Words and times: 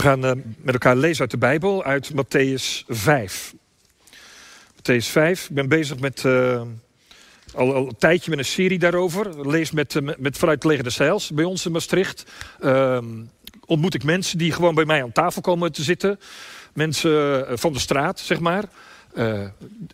We 0.00 0.06
gaan 0.06 0.24
eh, 0.24 0.32
met 0.56 0.74
elkaar 0.74 0.96
lezen 0.96 1.20
uit 1.20 1.30
de 1.30 1.38
Bijbel, 1.38 1.84
uit 1.84 2.10
Matthäus 2.12 2.86
5. 2.88 3.54
Matthäus 4.76 5.06
5, 5.10 5.48
ik 5.48 5.54
ben 5.54 5.68
bezig 5.68 5.98
met, 5.98 6.24
eh, 6.24 6.62
al, 7.54 7.74
al 7.74 7.86
een 7.86 7.96
tijdje 7.98 8.30
met 8.30 8.38
een 8.38 8.44
serie 8.44 8.78
daarover. 8.78 9.48
Lees 9.48 9.70
met, 9.70 9.96
eh, 9.96 10.08
met, 10.18 10.38
vanuit 10.38 10.64
Leger 10.64 10.84
de 10.84 10.90
Zeils 10.90 11.30
bij 11.30 11.44
ons 11.44 11.66
in 11.66 11.72
Maastricht. 11.72 12.24
Ehm, 12.60 13.04
ontmoet 13.66 13.94
ik 13.94 14.04
mensen 14.04 14.38
die 14.38 14.52
gewoon 14.52 14.74
bij 14.74 14.84
mij 14.84 15.02
aan 15.02 15.12
tafel 15.12 15.42
komen 15.42 15.72
te 15.72 15.82
zitten. 15.82 16.20
Mensen 16.72 17.46
eh, 17.48 17.56
van 17.56 17.72
de 17.72 17.78
straat, 17.78 18.20
zeg 18.20 18.40
maar. 18.40 18.64
Eh, 19.14 19.44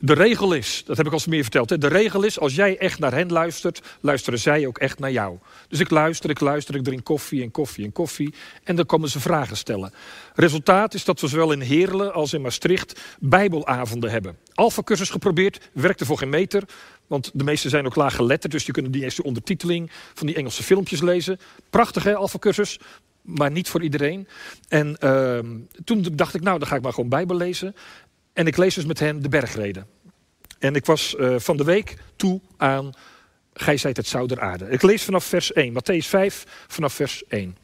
de 0.00 0.12
regel 0.12 0.52
is, 0.52 0.82
dat 0.86 0.96
heb 0.96 1.06
ik 1.06 1.12
al 1.12 1.18
eens 1.18 1.26
meer 1.26 1.42
verteld. 1.42 1.70
Hè? 1.70 1.78
De 1.78 1.86
regel 1.86 2.22
is, 2.22 2.38
als 2.38 2.54
jij 2.54 2.78
echt 2.78 2.98
naar 2.98 3.12
hen 3.12 3.32
luistert, 3.32 3.82
luisteren 4.00 4.38
zij 4.38 4.66
ook 4.66 4.78
echt 4.78 4.98
naar 4.98 5.12
jou. 5.12 5.38
Dus 5.68 5.80
ik 5.80 5.90
luister, 5.90 6.30
ik 6.30 6.40
luister, 6.40 6.74
ik 6.74 6.84
drink 6.84 7.04
koffie 7.04 7.42
en 7.42 7.50
koffie 7.50 7.84
en 7.84 7.92
koffie. 7.92 8.34
En 8.64 8.76
dan 8.76 8.86
komen 8.86 9.08
ze 9.08 9.20
vragen 9.20 9.56
stellen. 9.56 9.92
Resultaat 10.34 10.94
is 10.94 11.04
dat 11.04 11.20
we 11.20 11.26
zowel 11.28 11.52
in 11.52 11.60
Heerlen 11.60 12.12
als 12.12 12.32
in 12.32 12.40
Maastricht 12.40 13.00
bijbelavonden 13.20 14.10
hebben. 14.10 14.38
Alpha-cursus 14.54 15.10
geprobeerd, 15.10 15.70
werkte 15.72 16.04
voor 16.04 16.18
geen 16.18 16.28
meter. 16.28 16.62
Want 17.06 17.30
de 17.34 17.44
meesten 17.44 17.70
zijn 17.70 17.86
ook 17.86 17.94
laag 17.94 18.14
geletterd, 18.14 18.52
dus 18.52 18.64
die 18.64 18.74
kunnen 18.74 18.92
die 18.92 19.02
eerste 19.02 19.22
ondertiteling 19.22 19.90
van 20.14 20.26
die 20.26 20.36
Engelse 20.36 20.62
filmpjes 20.62 21.00
lezen. 21.00 21.38
Prachtig 21.70 22.02
hè, 22.04 22.14
Alpha-cursus, 22.14 22.78
maar 23.22 23.50
niet 23.50 23.68
voor 23.68 23.82
iedereen. 23.82 24.28
En 24.68 24.96
ehm, 24.98 25.46
toen 25.84 26.06
dacht 26.12 26.34
ik, 26.34 26.40
nou, 26.40 26.58
dan 26.58 26.68
ga 26.68 26.76
ik 26.76 26.82
maar 26.82 26.92
gewoon 26.92 27.10
Bijbel 27.10 27.36
lezen. 27.36 27.74
En 28.36 28.46
ik 28.46 28.56
lees 28.56 28.74
dus 28.74 28.84
met 28.84 28.98
hen 28.98 29.22
de 29.22 29.28
bergreden. 29.28 29.86
En 30.58 30.74
ik 30.74 30.86
was 30.86 31.16
eh, 31.16 31.34
van 31.38 31.56
de 31.56 31.64
week 31.64 31.96
toe 32.16 32.40
aan 32.56 32.92
Gij 33.52 33.76
zijt 33.76 33.96
het 33.96 34.06
zout 34.06 34.28
der 34.28 34.40
aarde. 34.40 34.68
Ik 34.68 34.82
lees 34.82 35.02
vanaf 35.02 35.24
vers 35.24 35.52
1, 35.52 35.72
Matthäus 35.72 36.06
5, 36.06 36.44
vanaf 36.66 36.92
vers 36.92 37.22
1. 37.28 37.56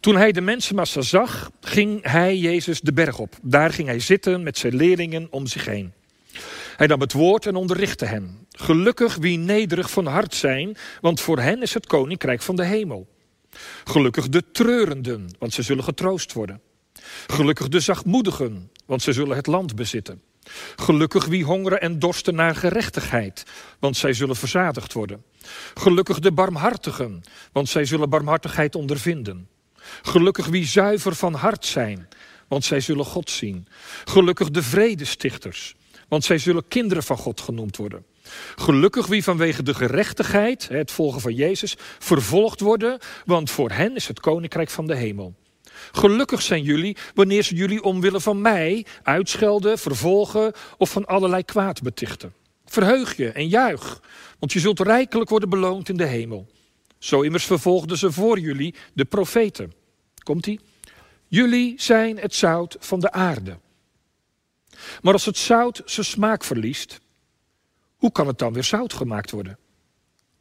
Toen 0.00 0.16
hij 0.16 0.32
de 0.32 0.40
mensenmassa 0.40 1.00
zag, 1.00 1.50
ging 1.60 2.10
hij 2.10 2.36
Jezus 2.36 2.80
de 2.80 2.92
berg 2.92 3.18
op. 3.18 3.36
Daar 3.42 3.72
ging 3.72 3.88
hij 3.88 4.00
zitten 4.00 4.42
met 4.42 4.58
zijn 4.58 4.76
leerlingen 4.76 5.26
om 5.30 5.46
zich 5.46 5.64
heen. 5.64 5.92
Hij 6.76 6.86
nam 6.86 7.00
het 7.00 7.12
woord 7.12 7.46
en 7.46 7.56
onderrichtte 7.56 8.04
hen. 8.04 8.46
Gelukkig 8.50 9.16
wie 9.16 9.38
nederig 9.38 9.90
van 9.90 10.06
hart 10.06 10.34
zijn, 10.34 10.76
want 11.00 11.20
voor 11.20 11.38
hen 11.38 11.62
is 11.62 11.74
het 11.74 11.86
koninkrijk 11.86 12.42
van 12.42 12.56
de 12.56 12.64
hemel. 12.64 13.08
Gelukkig 13.84 14.28
de 14.28 14.42
treurenden, 14.52 15.28
want 15.38 15.54
ze 15.54 15.62
zullen 15.62 15.84
getroost 15.84 16.32
worden. 16.32 16.60
Gelukkig 17.26 17.68
de 17.68 17.80
zachtmoedigen, 17.80 18.70
want 18.88 19.02
zij 19.02 19.12
zullen 19.12 19.36
het 19.36 19.46
land 19.46 19.74
bezitten. 19.74 20.22
Gelukkig 20.76 21.26
wie 21.26 21.44
hongeren 21.44 21.80
en 21.80 21.98
dorsten 21.98 22.34
naar 22.34 22.54
gerechtigheid, 22.54 23.42
want 23.78 23.96
zij 23.96 24.12
zullen 24.12 24.36
verzadigd 24.36 24.92
worden. 24.92 25.24
Gelukkig 25.74 26.18
de 26.18 26.32
barmhartigen, 26.32 27.22
want 27.52 27.68
zij 27.68 27.84
zullen 27.84 28.10
barmhartigheid 28.10 28.74
ondervinden. 28.74 29.48
Gelukkig 30.02 30.46
wie 30.46 30.66
zuiver 30.66 31.14
van 31.14 31.34
hart 31.34 31.66
zijn, 31.66 32.08
want 32.48 32.64
zij 32.64 32.80
zullen 32.80 33.04
God 33.04 33.30
zien. 33.30 33.68
Gelukkig 34.04 34.50
de 34.50 34.62
vredestichters, 34.62 35.74
want 36.08 36.24
zij 36.24 36.38
zullen 36.38 36.68
kinderen 36.68 37.02
van 37.02 37.16
God 37.16 37.40
genoemd 37.40 37.76
worden. 37.76 38.04
Gelukkig 38.56 39.06
wie 39.06 39.22
vanwege 39.22 39.62
de 39.62 39.74
gerechtigheid, 39.74 40.68
het 40.68 40.90
volgen 40.90 41.20
van 41.20 41.34
Jezus, 41.34 41.74
vervolgd 41.98 42.60
worden, 42.60 42.98
want 43.24 43.50
voor 43.50 43.70
hen 43.70 43.94
is 43.94 44.08
het 44.08 44.20
koninkrijk 44.20 44.70
van 44.70 44.86
de 44.86 44.96
hemel. 44.96 45.34
Gelukkig 45.92 46.42
zijn 46.42 46.62
jullie 46.62 46.96
wanneer 47.14 47.42
ze 47.42 47.54
jullie 47.54 47.82
omwille 47.82 48.20
van 48.20 48.40
mij 48.40 48.86
uitschelden, 49.02 49.78
vervolgen 49.78 50.52
of 50.78 50.90
van 50.90 51.06
allerlei 51.06 51.44
kwaad 51.44 51.82
betichten. 51.82 52.32
Verheug 52.64 53.16
je 53.16 53.30
en 53.30 53.48
juich, 53.48 54.00
want 54.38 54.52
je 54.52 54.60
zult 54.60 54.80
rijkelijk 54.80 55.30
worden 55.30 55.48
beloond 55.48 55.88
in 55.88 55.96
de 55.96 56.06
hemel. 56.06 56.46
Zo 56.98 57.20
immers 57.20 57.44
vervolgden 57.44 57.98
ze 57.98 58.12
voor 58.12 58.38
jullie 58.38 58.74
de 58.92 59.04
profeten. 59.04 59.72
Komt-ie? 60.22 60.60
Jullie 61.26 61.74
zijn 61.76 62.18
het 62.18 62.34
zout 62.34 62.76
van 62.80 63.00
de 63.00 63.12
aarde. 63.12 63.58
Maar 65.02 65.12
als 65.12 65.24
het 65.24 65.36
zout 65.36 65.82
zijn 65.84 66.06
smaak 66.06 66.44
verliest, 66.44 67.00
hoe 67.96 68.12
kan 68.12 68.26
het 68.26 68.38
dan 68.38 68.52
weer 68.52 68.64
zout 68.64 68.92
gemaakt 68.92 69.30
worden? 69.30 69.58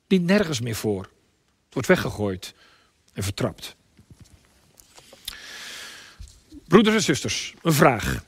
Die 0.07 0.19
nergens 0.19 0.61
meer 0.61 0.75
voor. 0.75 1.01
Het 1.65 1.73
wordt 1.73 1.87
weggegooid 1.87 2.53
en 3.13 3.23
vertrapt. 3.23 3.75
Broeders 6.67 6.95
en 6.95 7.01
zusters, 7.01 7.53
een 7.61 7.73
vraag. 7.73 8.23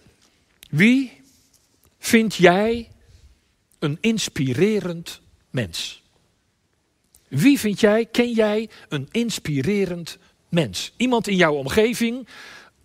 Wie 0.70 1.22
vind 2.00 2.36
jij 2.36 2.90
een 3.80 3.98
inspirerend 4.02 5.22
mens? 5.50 6.04
Wie 7.28 7.60
vind 7.60 7.80
jij, 7.80 8.06
ken 8.06 8.32
jij 8.32 8.70
een 8.90 9.08
inspirerend 9.12 10.18
mens? 10.50 10.94
Iemand 10.98 11.28
in 11.28 11.36
jouw 11.36 11.54
omgeving, 11.54 12.28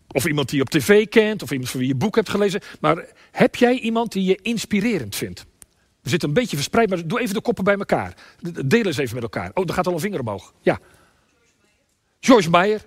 of 0.09 0.27
iemand 0.27 0.49
die 0.49 0.57
je 0.57 0.65
op 0.65 0.71
tv 0.71 1.09
kent, 1.09 1.43
of 1.43 1.51
iemand 1.51 1.71
van 1.71 1.81
wie 1.81 1.89
je 1.89 1.95
boek 1.95 2.15
hebt 2.15 2.29
gelezen. 2.29 2.61
Maar 2.81 3.07
heb 3.31 3.57
jij 3.57 3.79
iemand 3.79 4.13
die 4.13 4.25
je 4.25 4.39
inspirerend 4.43 5.17
vindt? 5.17 5.47
We 6.01 6.11
zitten 6.11 6.29
een 6.29 6.35
beetje 6.35 6.57
verspreid, 6.57 6.89
maar 6.89 7.07
doe 7.07 7.21
even 7.21 7.35
de 7.35 7.41
koppen 7.41 7.65
bij 7.65 7.77
elkaar. 7.77 8.15
Deel 8.67 8.85
eens 8.85 8.97
even 8.97 9.15
met 9.15 9.23
elkaar. 9.23 9.51
Oh, 9.55 9.67
daar 9.67 9.77
gaat 9.77 9.87
al 9.87 9.93
een 9.93 10.01
vinger 10.01 10.21
omhoog. 10.21 10.53
Ja. 10.61 10.81
Joyce 12.21 12.51
Meyer. 12.51 12.85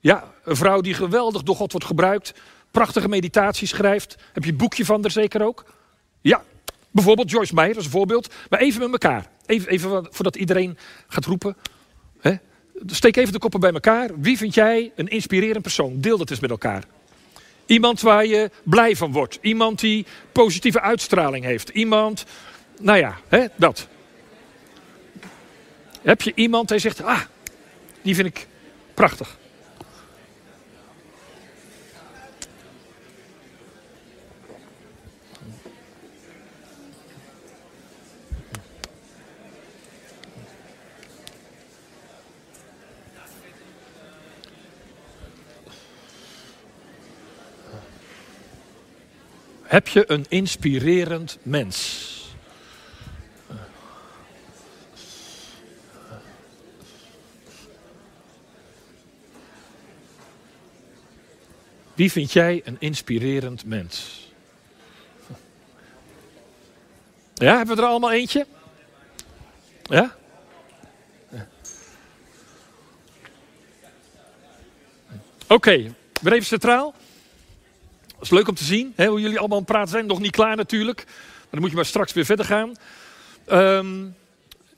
Ja, 0.00 0.32
een 0.44 0.56
vrouw 0.56 0.80
die 0.80 0.94
geweldig 0.94 1.42
door 1.42 1.56
God 1.56 1.72
wordt 1.72 1.86
gebruikt. 1.86 2.34
Prachtige 2.70 3.08
meditaties 3.08 3.70
schrijft. 3.70 4.16
Heb 4.32 4.44
je 4.44 4.50
het 4.50 4.58
boekje 4.58 4.84
van 4.84 5.04
er 5.04 5.10
zeker 5.10 5.42
ook? 5.42 5.64
Ja, 6.20 6.44
bijvoorbeeld 6.90 7.30
Joyce 7.30 7.54
Meyer, 7.54 7.76
een 7.76 7.82
voorbeeld. 7.82 8.34
Maar 8.50 8.60
even 8.60 8.80
met 8.80 9.02
elkaar. 9.02 9.26
Even, 9.46 9.68
even 9.68 10.06
voordat 10.10 10.36
iedereen 10.36 10.78
gaat 11.08 11.24
roepen. 11.24 11.56
Hè? 12.20 12.34
Steek 12.86 13.16
even 13.16 13.32
de 13.32 13.38
koppen 13.38 13.60
bij 13.60 13.72
elkaar. 13.72 14.10
Wie 14.20 14.36
vind 14.36 14.54
jij 14.54 14.92
een 14.96 15.08
inspirerend 15.08 15.62
persoon? 15.62 16.00
Deel 16.00 16.18
dat 16.18 16.30
eens 16.30 16.40
met 16.40 16.50
elkaar. 16.50 16.84
Iemand 17.66 18.00
waar 18.00 18.26
je 18.26 18.50
blij 18.62 18.96
van 18.96 19.12
wordt. 19.12 19.38
Iemand 19.40 19.80
die 19.80 20.06
positieve 20.32 20.80
uitstraling 20.80 21.44
heeft. 21.44 21.68
Iemand, 21.68 22.24
nou 22.80 22.98
ja, 22.98 23.18
hè, 23.28 23.46
dat. 23.56 23.88
Heb 26.02 26.22
je 26.22 26.32
iemand 26.34 26.68
die 26.68 26.78
zegt, 26.78 27.02
ah, 27.02 27.20
die 28.02 28.14
vind 28.14 28.26
ik 28.26 28.46
prachtig. 28.94 29.38
Heb 49.78 49.88
je 49.88 50.10
een 50.10 50.26
inspirerend 50.28 51.38
mens? 51.42 52.06
Wie 61.94 62.12
vind 62.12 62.32
jij 62.32 62.62
een 62.64 62.76
inspirerend 62.78 63.64
mens? 63.64 64.28
Ja, 67.34 67.56
hebben 67.56 67.76
we 67.76 67.82
er 67.82 67.88
allemaal 67.88 68.12
eentje? 68.12 68.46
Ja? 69.82 70.16
Oké, 75.46 75.54
okay, 75.54 75.94
even 76.24 76.44
centraal. 76.44 76.94
Dat 78.18 78.26
is 78.26 78.38
leuk 78.38 78.48
om 78.48 78.54
te 78.54 78.64
zien, 78.64 78.92
hè, 78.96 79.06
hoe 79.06 79.20
jullie 79.20 79.38
allemaal 79.38 79.56
aan 79.56 79.62
het 79.62 79.72
praten 79.72 79.90
zijn. 79.90 80.06
Nog 80.06 80.20
niet 80.20 80.30
klaar 80.30 80.56
natuurlijk, 80.56 81.04
maar 81.06 81.46
dan 81.50 81.60
moet 81.60 81.70
je 81.70 81.76
maar 81.76 81.84
straks 81.84 82.12
weer 82.12 82.24
verder 82.24 82.44
gaan. 82.44 82.72
Um, 83.52 84.16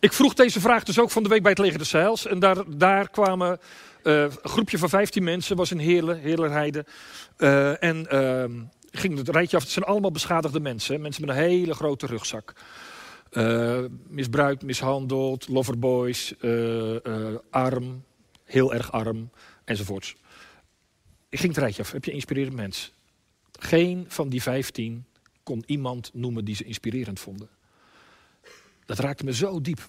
ik 0.01 0.13
vroeg 0.13 0.35
deze 0.35 0.61
vraag 0.61 0.85
dus 0.85 0.99
ook 0.99 1.11
van 1.11 1.23
de 1.23 1.29
week 1.29 1.43
bij 1.43 1.51
het 1.51 1.61
Leger 1.61 1.79
de 1.79 1.85
Zeils. 1.85 2.27
En 2.27 2.39
daar, 2.39 2.57
daar 2.77 3.11
kwamen 3.11 3.61
uh, 4.03 4.23
een 4.23 4.31
groepje 4.43 4.79
van 4.79 4.89
15 4.89 5.25
mensen, 5.25 5.57
was 5.57 5.71
in 5.71 5.79
Heerlen, 5.79 6.19
Heerlerheide. 6.19 6.85
Uh, 7.39 7.83
en 7.83 8.07
uh, 8.13 8.67
ging 8.91 9.19
het 9.19 9.29
rijtje 9.29 9.57
af. 9.57 9.63
Het 9.63 9.73
zijn 9.73 9.85
allemaal 9.85 10.11
beschadigde 10.11 10.61
mensen. 10.61 11.01
Mensen 11.01 11.27
met 11.27 11.37
een 11.37 11.43
hele 11.43 11.75
grote 11.75 12.07
rugzak. 12.07 12.53
Uh, 13.33 13.79
misbruikt, 14.09 14.63
mishandeld, 14.63 15.49
loverboys, 15.49 16.35
arm, 17.51 18.05
heel 18.45 18.75
erg 18.75 18.93
arm, 18.93 19.31
enzovoorts. 19.65 20.17
Ik 21.29 21.39
ging 21.41 21.55
het 21.55 21.63
rijtje 21.63 21.83
af. 21.83 21.93
Heb 21.93 22.05
je 22.05 22.13
inspirerend 22.13 22.57
mens? 22.57 22.93
Geen 23.63 24.05
van 24.09 24.29
die 24.29 24.43
vijftien 24.43 25.05
kon 25.43 25.63
iemand 25.67 26.11
noemen 26.13 26.45
die 26.45 26.55
ze 26.55 26.65
inspirerend 26.65 27.21
vonden. 27.21 27.49
Dat 28.87 28.99
raakte 28.99 29.25
me 29.25 29.35
zo 29.35 29.61
diep. 29.61 29.89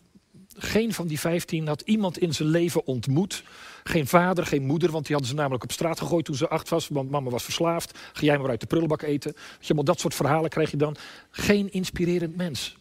geen 0.57 0.94
van 0.94 1.07
die 1.07 1.19
15 1.19 1.68
had 1.68 1.81
iemand 1.81 2.18
in 2.18 2.33
zijn 2.33 2.50
leven 2.50 2.85
ontmoet. 2.85 3.44
Geen 3.83 4.07
vader, 4.07 4.45
geen 4.45 4.65
moeder, 4.65 4.91
want 4.91 5.06
die 5.06 5.15
hadden 5.15 5.33
ze 5.33 5.38
namelijk 5.38 5.63
op 5.63 5.71
straat 5.71 6.00
gegooid 6.00 6.25
toen 6.25 6.35
ze 6.35 6.47
acht 6.47 6.69
was. 6.69 6.88
Want 6.88 7.09
mama 7.09 7.29
was 7.29 7.44
verslaafd. 7.44 7.97
Ga 8.13 8.21
jij 8.21 8.38
maar 8.38 8.50
uit 8.50 8.59
de 8.59 8.65
prullenbak 8.65 9.01
eten. 9.01 9.33
Je, 9.59 9.83
dat 9.83 10.00
soort 10.00 10.15
verhalen 10.15 10.50
krijg 10.50 10.71
je 10.71 10.77
dan. 10.77 10.95
Geen 11.29 11.71
inspirerend 11.71 12.35
mens. 12.35 12.77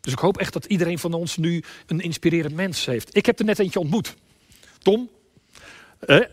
Dus 0.00 0.12
ik 0.12 0.18
hoop 0.18 0.38
echt 0.38 0.52
dat 0.52 0.64
iedereen 0.64 0.98
van 0.98 1.12
ons 1.12 1.36
nu 1.36 1.62
een 1.86 2.00
inspirerend 2.00 2.54
mens 2.54 2.84
heeft. 2.84 3.16
Ik 3.16 3.26
heb 3.26 3.38
er 3.38 3.44
net 3.44 3.58
eentje 3.58 3.80
ontmoet. 3.80 4.14
Tom. 4.78 5.08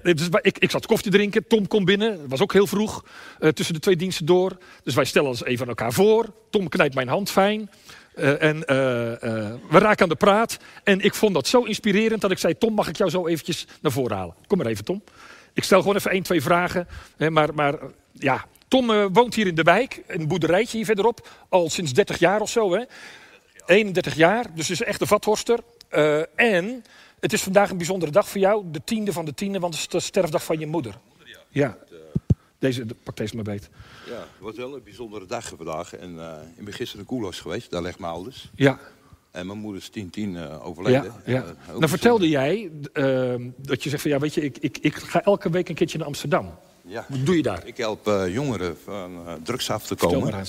Dus 0.04 0.30
ik, 0.42 0.58
ik 0.58 0.72
zat 0.72 0.86
koffie 0.86 1.12
drinken. 1.12 1.48
Tom 1.48 1.68
komt 1.68 1.86
binnen. 1.86 2.30
Was 2.30 2.42
ook 2.42 2.54
heel 2.54 2.68
vroeg. 2.68 3.06
eh, 3.40 3.50
tussen 3.50 3.74
de 3.74 3.80
twee 3.80 3.96
diensten 3.96 4.26
door. 4.26 4.58
Dus 4.84 4.96
wij 4.96 5.06
stellen 5.06 5.30
ons 5.30 5.44
even 5.44 5.62
aan 5.62 5.68
elkaar 5.68 5.94
voor. 5.94 6.26
Tom 6.50 6.70
knijpt 6.70 6.96
mijn 6.96 7.08
hand 7.08 7.32
fijn. 7.32 7.70
Eh, 8.16 8.44
en 8.44 8.60
we 9.70 9.80
raken 9.80 10.04
aan 10.04 10.10
de 10.10 10.16
praat. 10.16 10.58
En 10.84 11.00
ik 11.02 11.14
vond 11.14 11.34
dat 11.34 11.48
zo 11.48 11.62
inspirerend 11.64 12.22
dat 12.22 12.32
ik 12.32 12.38
zei: 12.38 12.58
Tom, 12.58 12.74
mag 12.74 12.88
ik 12.88 12.98
jou 12.98 13.10
zo 13.10 13.28
eventjes 13.28 13.68
naar 13.82 13.92
voren 13.92 14.18
halen? 14.18 14.36
Kom 14.48 14.58
maar 14.58 14.68
even, 14.68 14.86
Tom. 14.86 15.04
Ik 15.54 15.64
stel 15.64 15.80
gewoon 15.80 15.96
even 15.96 16.12
één, 16.12 16.24
twee 16.24 16.42
vragen. 16.42 16.88
Hè, 17.18 17.30
maar, 17.30 17.54
maar 17.54 17.76
ja, 18.12 18.46
Tom 18.68 19.12
woont 19.14 19.36
hier 19.36 19.48
in 19.48 19.56
de 19.56 19.64
wijk. 19.64 20.02
Een 20.08 20.28
boerderijtje 20.28 20.78
hier 20.78 20.86
verderop. 20.86 21.30
Al 21.50 21.70
sinds 21.70 21.94
30 21.94 22.20
jaar 22.20 22.42
of 22.42 22.50
zo. 22.50 22.74
Hè? 22.74 22.84
31 23.66 24.16
jaar, 24.16 24.46
dus 24.56 24.70
is 24.70 24.82
echt 24.82 25.02
een 25.02 25.08
vathorster. 25.08 25.60
En 26.36 26.84
het 27.24 27.34
is 27.34 27.44
vandaag 27.44 27.70
een 27.70 27.78
bijzondere 27.78 28.12
dag 28.12 28.30
voor 28.30 28.42
jou. 28.42 28.64
De 28.72 28.82
tiende 28.84 29.12
van 29.14 29.26
de 29.26 29.34
tiende, 29.34 29.60
want 29.60 29.74
het 29.74 29.84
is 29.84 29.90
de 29.90 30.00
sterfdag 30.00 30.44
van 30.44 30.60
je 30.60 30.68
moeder. 30.68 30.98
Ja. 31.50 31.78
Deze, 32.60 32.86
de- 32.86 32.96
pak 33.04 33.18
deze 33.18 33.36
maar 33.36 33.44
beet. 33.44 33.70
Ja, 34.08 34.12
het 34.14 34.26
was 34.40 34.56
wel 34.56 34.76
een 34.76 34.84
bijzondere 34.84 35.26
dag 35.26 35.54
vandaag. 35.58 35.96
En 35.96 36.20
eh, 36.20 36.34
ik 36.58 36.66
ben 36.66 36.74
gisteren 36.74 37.02
in 37.02 37.08
Koelos 37.08 37.40
geweest, 37.40 37.72
daar 37.72 37.82
ligt 37.82 38.00
mijn 38.00 38.14
ouders. 38.14 38.52
Ja, 38.56 38.80
En 39.32 39.46
mijn 39.48 39.60
moeder 39.60 39.82
is 39.82 40.04
10-10 40.04 40.36
eh, 40.36 40.66
overleden. 40.68 41.14
ja, 41.26 41.44
nou 41.68 41.88
vertelde 41.88 42.30
jij 42.30 42.72
dat 43.58 43.84
je 43.84 43.90
zegt 43.90 44.02
van 44.02 44.12
ja, 44.12 44.20
weet 44.20 44.34
je, 44.34 44.42
ik, 44.42 44.58
ik, 44.58 44.78
ik 44.78 44.96
ga 44.96 45.24
elke 45.24 45.50
week 45.50 45.70
een 45.70 45.76
keertje 45.76 45.98
naar 45.98 46.08
Amsterdam. 46.08 46.54
Ja. 46.82 47.06
Wat 47.10 47.26
doe 47.26 47.36
je 47.36 47.42
daar? 47.42 47.66
Ik 47.66 47.78
help 47.78 48.08
eh, 48.08 48.34
jongeren 48.34 48.78
van 48.84 49.28
eh, 49.28 49.34
drugs 49.44 49.70
af 49.70 49.82
te 49.82 49.88
Vertel 49.88 50.10
komen. 50.10 50.46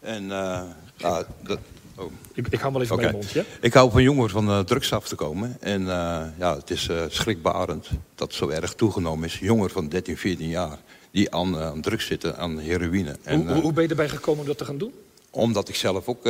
En 0.00 0.22
eh, 0.22 0.62
ja, 0.96 1.24
dat, 1.42 1.58
oh. 1.98 2.12
Ik, 2.34 2.46
ik 2.50 2.60
hou 2.60 2.72
wel 2.72 2.82
even 2.82 2.94
Oké. 2.94 3.02
mijn 3.02 3.14
mond, 3.14 3.30
ja? 3.30 3.44
Ik 3.60 3.74
hou 3.74 3.90
van 3.90 4.02
jongeren 4.02 4.30
van 4.30 4.48
eh, 4.48 4.60
drugs 4.60 4.92
af 4.92 5.08
te 5.08 5.14
komen. 5.14 5.56
En 5.60 5.80
eh, 5.80 6.22
ja, 6.38 6.56
het 6.56 6.70
is 6.70 6.88
eh, 6.88 7.02
schrikbarend 7.08 7.88
dat 8.14 8.34
zo 8.34 8.48
erg 8.48 8.74
toegenomen 8.74 9.24
is. 9.24 9.38
Jongeren 9.38 9.70
van 9.70 9.88
13, 9.88 10.16
14 10.16 10.48
jaar 10.48 10.78
die 11.10 11.34
aan, 11.34 11.58
aan 11.58 11.80
drugs 11.80 12.06
zitten, 12.06 12.36
aan 12.38 12.58
heroïne. 12.58 13.16
En, 13.22 13.40
hoe, 13.40 13.52
hoe, 13.52 13.62
hoe 13.62 13.72
ben 13.72 13.82
je 13.82 13.88
erbij 13.88 14.08
gekomen 14.08 14.40
om 14.40 14.46
dat 14.46 14.58
te 14.58 14.64
gaan 14.64 14.78
doen? 14.78 14.92
Omdat 15.30 15.68
ik 15.68 15.74
zelf 15.74 16.08
ook 16.08 16.26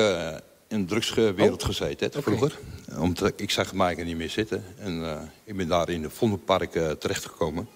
in 0.68 0.80
de 0.80 0.84
drugswereld 0.84 1.62
Oh. 1.62 1.66
gezeten 1.66 2.10
heb 2.12 2.22
vroeger. 2.22 2.58
Omdat 2.98 3.32
ik 3.36 3.50
zag 3.50 3.74
mij 3.74 3.96
er 3.96 4.04
niet 4.04 4.16
meer 4.16 4.30
zitten. 4.30 4.64
En 4.78 5.30
ik 5.44 5.56
ben 5.56 5.68
daar 5.68 5.88
in 5.88 6.02
het 6.02 6.12
Vondelpark 6.12 6.70
terechtgekomen. 6.98 7.68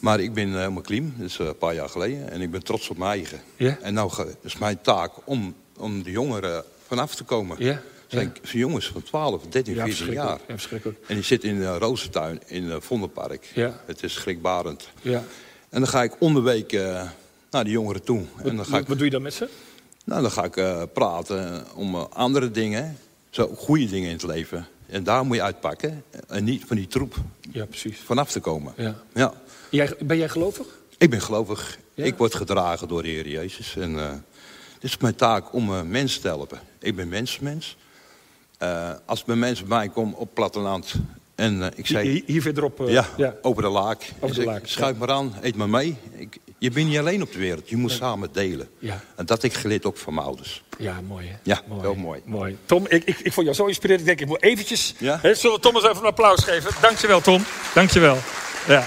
Maar 0.00 0.20
ik 0.20 0.34
ben 0.34 0.54
helemaal 0.54 0.82
clean, 0.82 1.14
dat 1.16 1.28
is 1.28 1.38
een 1.38 1.58
paar 1.58 1.74
jaar 1.74 1.88
geleden. 1.88 2.30
En 2.30 2.40
ik 2.40 2.50
ben 2.50 2.64
trots 2.64 2.88
op 2.88 2.98
mijn 2.98 3.10
eigen. 3.10 3.40
En 3.82 3.94
nou 3.94 4.12
is 4.42 4.58
mijn 4.58 4.80
taak 4.80 5.12
om, 5.24 5.54
om 5.76 6.02
de 6.02 6.10
jongeren 6.10 6.64
vanaf 6.92 7.14
te 7.14 7.24
komen. 7.24 7.56
Ja, 7.58 7.80
zijn, 8.06 8.32
zijn 8.42 8.58
jongens 8.58 8.86
van 8.86 9.02
12, 9.02 9.42
13, 9.48 9.74
Ja, 9.74 9.84
14 9.84 10.12
jaar. 10.12 10.26
Ja, 10.26 10.38
verschrikkelijk. 10.46 10.98
En 11.08 11.14
die 11.14 11.24
zitten 11.24 11.48
in 11.48 11.58
de 11.58 11.78
Rozentuin 11.78 12.40
in 12.46 12.64
het 12.70 12.84
Vondelpark. 12.84 13.50
Ja. 13.54 13.80
Het 13.86 14.02
is 14.02 14.12
schrikbarend. 14.12 14.88
Ja. 15.02 15.24
En 15.68 15.80
dan 15.80 15.88
ga 15.88 16.02
ik 16.02 16.12
onderweek 16.18 16.72
eh, 16.72 17.08
naar 17.50 17.64
die 17.64 17.72
jongeren 17.72 18.02
toe. 18.02 18.18
en 18.36 18.44
dan 18.44 18.56
Wat, 18.56 18.66
ga 18.66 18.78
ik 18.78 18.86
wat 18.86 18.96
doe 18.96 19.06
je 19.06 19.12
dan 19.12 19.22
met 19.22 19.34
ze? 19.34 19.48
nou, 20.04 20.22
dan 20.22 20.30
ga 20.30 20.44
ik 20.44 20.56
eh, 20.56 20.82
praten 20.92 21.64
om 21.74 21.94
andere 21.96 22.50
dingen, 22.50 22.98
zo 23.30 23.46
goede 23.56 23.86
dingen 23.86 24.08
in 24.08 24.14
het 24.14 24.22
leven. 24.26 24.66
En 24.86 25.04
daar 25.04 25.24
moet 25.24 25.36
je 25.36 25.42
uitpakken 25.42 26.04
en 26.28 26.44
niet 26.44 26.64
van 26.66 26.76
die 26.76 26.86
troep 26.86 27.14
Ja, 27.52 27.64
precies. 27.66 27.98
vanaf 28.04 28.30
te 28.30 28.40
komen. 28.40 28.72
Ja. 28.76 28.94
Ja. 29.14 29.32
Jij, 29.70 29.94
ben 30.00 30.16
jij 30.16 30.28
gelovig? 30.28 30.66
Ik 30.98 31.10
ben 31.10 31.20
gelovig. 31.20 31.78
Ja? 31.94 32.04
Ik 32.04 32.16
word 32.16 32.34
gedragen 32.34 32.88
door 32.88 33.02
de 33.02 33.08
Heer 33.08 33.28
Jezus. 33.28 33.76
En 33.76 34.24
het 34.82 34.90
is 34.90 34.98
mijn 34.98 35.14
taak 35.14 35.54
om 35.54 35.74
eh, 35.74 35.82
mensen 35.82 36.20
te 36.20 36.28
helpen. 36.28 36.60
Ik 36.78 36.96
ben 36.96 37.08
mensmens. 37.08 37.76
Eh 38.58 38.90
als 39.06 39.24
bij 39.24 39.36
mensen 39.36 39.68
bij 39.68 39.78
mij 39.78 39.88
komen 39.88 40.18
op 40.18 40.34
platteland 40.34 40.94
en 41.34 41.62
eh, 41.62 41.68
ik 41.74 41.86
zeg... 41.86 42.02
Hier, 42.02 42.22
hier 42.26 42.42
verderop. 42.42 42.82
ja, 42.86 43.08
ja. 43.16 43.34
over 43.42 43.62
de 43.62 43.68
laak. 43.68 44.00
de 44.20 44.26
Ik 44.26 44.34
zeg, 44.34 44.44
laak, 44.44 44.66
Schuif 44.66 44.96
maar 44.96 45.10
aan, 45.10 45.34
eet 45.42 45.56
maar 45.56 45.68
mee. 45.68 45.96
Ik, 46.16 46.38
je 46.58 46.70
bent 46.70 46.88
niet 46.88 46.98
alleen 46.98 47.22
op 47.22 47.32
de 47.32 47.38
wereld, 47.38 47.68
je 47.68 47.76
moet 47.76 47.90
samen 47.90 48.28
delen. 48.32 48.68
Ja. 48.78 49.00
En 49.16 49.26
dat 49.26 49.42
ik 49.42 49.54
geleerd 49.54 49.84
ook 49.84 49.96
van 49.96 50.14
mijn 50.14 50.26
ouders. 50.26 50.62
Ja, 50.78 51.00
mooi 51.00 51.28
hè? 51.28 51.36
Ja, 51.42 51.62
heel 51.80 51.94
mooi. 51.94 52.20
mooi. 52.24 52.56
Tom, 52.64 52.86
ik, 52.88 53.04
ik, 53.04 53.18
ik 53.18 53.32
vond 53.32 53.46
jou 53.46 53.58
zo 53.58 53.66
inspirerend. 53.66 54.00
Ik 54.00 54.06
denk, 54.06 54.20
ik 54.20 54.26
moet 54.26 54.42
eventjes... 54.42 54.94
Hè, 54.98 55.34
zullen 55.34 55.56
we 55.56 55.62
Tom 55.62 55.74
eens 55.74 55.84
even 55.84 55.96
een 55.96 56.04
applaus 56.04 56.44
geven? 56.44 56.70
Dankjewel, 56.80 57.20
Tom. 57.20 57.42
Dankjewel. 57.74 58.18
Ja. 58.68 58.86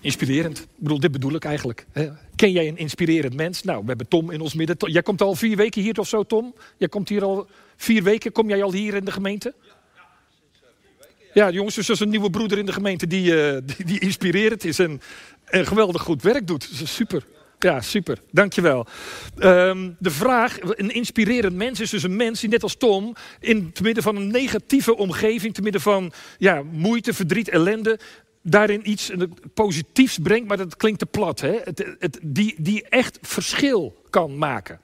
Inspirerend. 0.00 0.58
Ik 0.58 0.66
bedoel, 0.76 1.00
dit 1.00 1.12
bedoel 1.12 1.34
ik 1.34 1.44
eigenlijk. 1.44 1.86
Hè. 1.92 2.08
Ken 2.36 2.52
jij 2.52 2.68
een 2.68 2.76
inspirerend 2.76 3.34
mens? 3.34 3.62
Nou, 3.62 3.80
we 3.80 3.86
hebben 3.86 4.08
Tom 4.08 4.30
in 4.30 4.40
ons 4.40 4.54
midden. 4.54 4.76
Jij 4.78 5.02
komt 5.02 5.22
al 5.22 5.34
vier 5.34 5.56
weken 5.56 5.82
hier 5.82 5.98
of 5.98 6.08
zo, 6.08 6.22
Tom? 6.22 6.54
Jij 6.76 6.88
komt 6.88 7.08
hier 7.08 7.24
al 7.24 7.46
vier 7.76 8.02
weken. 8.02 8.32
Kom 8.32 8.48
jij 8.48 8.62
al 8.62 8.72
hier 8.72 8.94
in 8.94 9.04
de 9.04 9.12
gemeente? 9.12 9.54
Ja, 11.32 11.50
jongens, 11.50 11.74
dus 11.74 11.86
dat 11.86 11.96
is 11.96 12.02
een 12.02 12.08
nieuwe 12.08 12.30
broeder 12.30 12.58
in 12.58 12.66
de 12.66 12.72
gemeente 12.72 13.06
die, 13.06 13.42
eh, 13.42 13.62
die, 13.64 13.86
die 13.86 14.00
inspirerend 14.00 14.64
is 14.64 14.78
en, 14.78 15.00
en 15.44 15.66
geweldig 15.66 16.02
goed 16.02 16.22
werk 16.22 16.46
doet. 16.46 16.70
Super. 16.84 17.24
Ja, 17.58 17.80
super. 17.80 18.18
Dankjewel. 18.30 18.86
Ehm 19.38 19.90
de 19.98 20.10
vraag, 20.10 20.58
een 20.60 20.90
inspirerend 20.90 21.54
mens 21.56 21.80
is 21.80 21.90
dus 21.90 22.02
een 22.02 22.16
mens 22.16 22.40
die 22.40 22.50
net 22.50 22.62
als 22.62 22.76
Tom... 22.76 23.14
in 23.40 23.72
te 23.72 23.82
midden 23.82 24.02
van 24.02 24.16
een 24.16 24.26
negatieve 24.26 24.96
omgeving, 24.96 25.54
te 25.54 25.62
midden 25.62 25.80
van 25.80 26.12
ja, 26.38 26.62
moeite, 26.62 27.14
verdriet, 27.14 27.48
ellende... 27.48 27.98
daarin 28.48 28.90
iets 28.90 29.10
eh, 29.10 29.22
positiefs 29.54 30.18
brengt, 30.18 30.48
maar 30.48 30.56
dat 30.56 30.76
klinkt 30.76 30.98
te 30.98 31.06
plat. 31.06 31.40
Hè? 31.40 31.60
Het, 31.64 31.94
het, 31.98 32.18
die, 32.22 32.54
die 32.58 32.88
echt 32.88 33.18
verschil 33.22 34.02
kan 34.10 34.38
maken. 34.38 34.80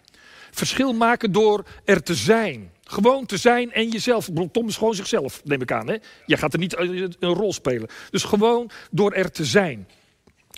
Verschil 0.50 0.92
maken 0.92 1.32
door 1.32 1.64
er 1.84 2.02
te 2.02 2.14
zijn. 2.14 2.70
Gewoon 2.84 3.26
te 3.26 3.36
zijn 3.36 3.72
en 3.72 3.88
jezelf. 3.88 4.28
Tom 4.52 4.68
is 4.68 4.76
gewoon 4.76 4.94
zichzelf, 4.94 5.44
neem 5.44 5.60
ik 5.60 5.72
aan. 5.72 5.88
Hè? 5.88 5.96
Je 6.26 6.36
gaat 6.36 6.52
er 6.52 6.58
niet 6.58 6.74
eh, 6.74 6.88
een 7.18 7.34
rol 7.34 7.52
spelen. 7.52 7.88
Dus 8.10 8.24
gewoon 8.24 8.70
door 8.90 9.12
er 9.12 9.30
te 9.30 9.44
zijn. 9.44 9.88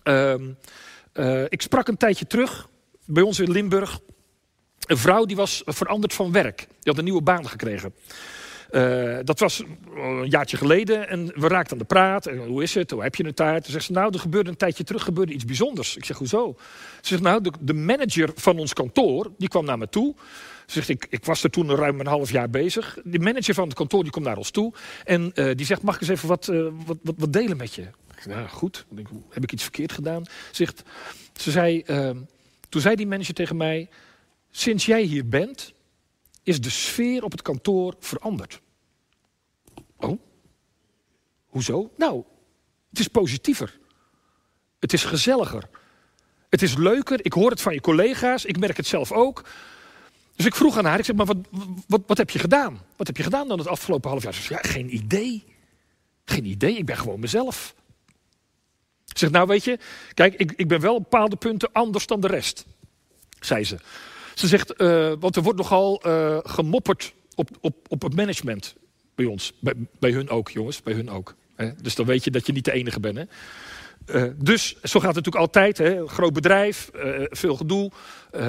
Ehm, 0.03 0.51
eh, 1.13 1.43
ik 1.49 1.63
sprak 1.63 1.89
een 1.89 1.97
tijdje 1.97 2.27
terug 2.27 2.69
bij 3.05 3.23
ons 3.23 3.39
in 3.39 3.51
Limburg. 3.51 4.01
Een 4.87 4.99
vrouw 4.99 5.25
die 5.25 5.37
was 5.37 5.63
veranderd 5.65 6.15
van 6.15 6.33
werk. 6.33 6.57
Die 6.57 6.67
had 6.85 6.99
een 6.99 7.05
nieuwe 7.05 7.23
baan 7.23 7.49
gekregen. 7.49 7.95
Eh, 8.75 9.19
dat 9.25 9.39
was 9.39 9.63
een 9.97 10.29
jaartje 10.29 10.57
geleden 10.57 11.09
en 11.09 11.27
we 11.27 11.49
raakten 11.49 11.73
aan 11.73 11.79
de 11.79 11.85
praat. 11.85 12.27
En 12.27 12.39
hoe 12.39 12.63
is 12.63 12.75
het? 12.75 12.91
Hoe 12.91 13.03
heb 13.03 13.15
je 13.15 13.27
het 13.27 13.37
daar? 13.37 13.61
Toen 13.61 13.73
zegt 13.73 13.85
ze, 13.85 13.93
nou, 13.93 14.13
er 14.13 14.19
gebeurde 14.19 14.51
een 14.51 14.57
tijdje 14.57 14.85
terug 14.85 15.03
gebeurde 15.03 15.33
iets 15.33 15.45
bijzonders. 15.45 15.97
Ik 15.97 16.05
zeg, 16.05 16.19
hoezo? 16.19 16.55
Ze 17.01 17.09
zegt, 17.09 17.23
nou, 17.23 17.51
de, 17.61 17.75
manager 17.75 18.31
van 18.35 18.59
ons 18.59 18.73
kantoor, 18.73 19.31
die 19.39 19.49
kwam 19.49 19.65
naar 19.65 19.79
me 19.79 19.89
toe. 19.89 20.15
Ze 20.67 20.73
zegt, 20.73 20.89
ik, 20.89 21.07
ik 21.11 21.25
was 21.25 21.45
er 21.45 21.51
toen 21.51 21.75
ruim 21.75 22.01
een 22.01 22.07
half 22.07 22.31
jaar 22.31 22.51
bezig. 22.51 22.99
De 23.05 23.19
manager 23.19 23.55
van 23.55 23.65
het 23.65 23.77
kantoor 23.77 24.03
die 24.03 24.13
komt 24.13 24.25
naar 24.25 24.37
ons 24.37 24.51
toe. 24.51 24.73
En 25.05 25.33
eh, 25.35 25.55
die 25.55 25.67
zegt, 25.67 25.83
mag 25.83 25.95
ik 25.95 26.01
eens 26.01 26.11
even 26.11 26.29
wat, 26.29 26.49
eh, 26.49 26.67
wat, 26.87 26.97
wat, 27.17 27.33
delen 27.33 27.57
met 27.57 27.75
je? 27.75 27.83
Ik 27.83 28.21
zeg, 28.21 28.27
nou, 28.27 28.49
goed. 28.49 28.87
Ik 28.97 29.07
heb 29.31 29.43
ik 29.43 29.53
iets 29.53 29.63
verkeerd 29.63 29.93
gedaan? 29.93 30.23
Zegt, 30.53 30.83
ze 31.35 31.51
zei, 31.51 31.81
ehm, 31.81 32.17
toen 32.69 32.81
zei 32.81 32.95
die 32.95 33.07
manager 33.07 33.35
tegen 33.35 33.57
mij... 33.57 33.89
Sinds 34.51 34.87
jij 34.87 35.03
hier 35.03 35.29
bent, 35.29 35.73
is 36.43 36.61
de 36.61 36.71
sfeer 36.71 37.25
op 37.25 37.31
het 37.31 37.43
kantoor 37.43 37.95
veranderd. 37.99 38.61
Oh? 40.05 40.21
Hoezo? 41.47 41.91
Nou, 41.97 42.25
het 42.91 42.99
is 42.99 43.09
positiever. 43.09 43.79
Het 44.79 44.93
is 44.93 45.05
gezelliger. 45.05 45.69
Het 46.49 46.63
is 46.63 46.77
leuker. 46.77 47.25
Ik 47.25 47.33
hoor 47.33 47.51
het 47.51 47.61
van 47.61 47.75
je 47.75 47.81
collega's. 47.81 48.45
Ik 48.45 48.59
merk 48.59 48.77
het 48.77 48.87
zelf 48.87 49.13
ook. 49.13 49.45
Dus 50.37 50.47
ik 50.47 50.55
vroeg 50.55 50.79
aan 50.79 50.85
haar, 50.85 50.99
ik 50.99 51.05
zeg, 51.05 51.17
maar 51.17 51.27
wat, 51.27 51.37
wat, 51.87 52.03
wat 52.07 52.19
heb 52.19 52.31
je 52.31 52.39
gedaan? 52.39 52.81
Wat 52.97 53.07
heb 53.07 53.17
je 53.17 53.23
gedaan 53.23 53.49
dan 53.49 53.59
het 53.59 53.67
afgelopen 53.67 54.11
half 54.11 54.23
jaar? 54.23 54.35
Ze 54.35 54.53
ja, 54.53 54.59
geen 54.63 54.95
idee. 54.95 55.45
Geen 56.25 56.45
idee, 56.45 56.77
ik 56.77 56.87
ben 56.87 56.97
gewoon 56.97 57.21
mezelf. 57.21 57.75
Ik 59.07 59.19
zeg, 59.19 59.31
nou 59.31 59.47
weet 59.47 59.65
je, 59.65 59.79
kijk, 60.15 60.35
ik, 60.35 60.53
ik 60.57 60.69
ben 60.69 60.81
wel 60.81 60.95
op 60.95 61.03
bepaalde 61.03 61.37
punten 61.37 61.73
anders 61.73 62.07
dan 62.07 62.21
de 62.21 62.27
rest, 62.27 62.65
zei 63.41 63.65
ze. 63.65 63.77
Ze 64.35 64.47
zegt, 64.47 64.73
eh, 64.73 65.13
want 65.19 65.37
er 65.37 65.43
wordt 65.43 65.59
nogal 65.59 66.03
eh, 66.03 66.39
gemopperd 66.43 67.15
op, 67.35 67.51
op, 67.61 67.77
op 67.89 68.03
het 68.03 68.17
management 68.17 68.75
bij 69.15 69.27
ons. 69.27 69.53
Bij, 69.59 69.75
bij 69.99 70.11
hun 70.11 70.29
ook, 70.29 70.51
jongens, 70.51 70.83
bij 70.83 70.95
hun 70.95 71.11
ook. 71.11 71.35
Hè? 71.57 71.71
Dus 71.83 71.95
dan 71.95 72.07
weet 72.07 72.25
je 72.25 72.31
dat 72.31 72.47
je 72.47 72.53
niet 72.53 72.65
de 72.65 72.73
enige 72.73 73.01
bent. 73.01 73.17
Hè? 73.17 73.25
Uh, 74.07 74.23
dus 74.37 74.69
zo 74.83 75.01
gaat 75.01 75.15
het 75.15 75.25
natuurlijk 75.25 75.37
altijd. 75.37 75.79
Hè? 75.79 76.07
Groot 76.07 76.33
bedrijf, 76.33 76.91
uh, 76.95 77.21
veel 77.29 77.57
gedoe. 77.57 77.91
Uh, 78.33 78.41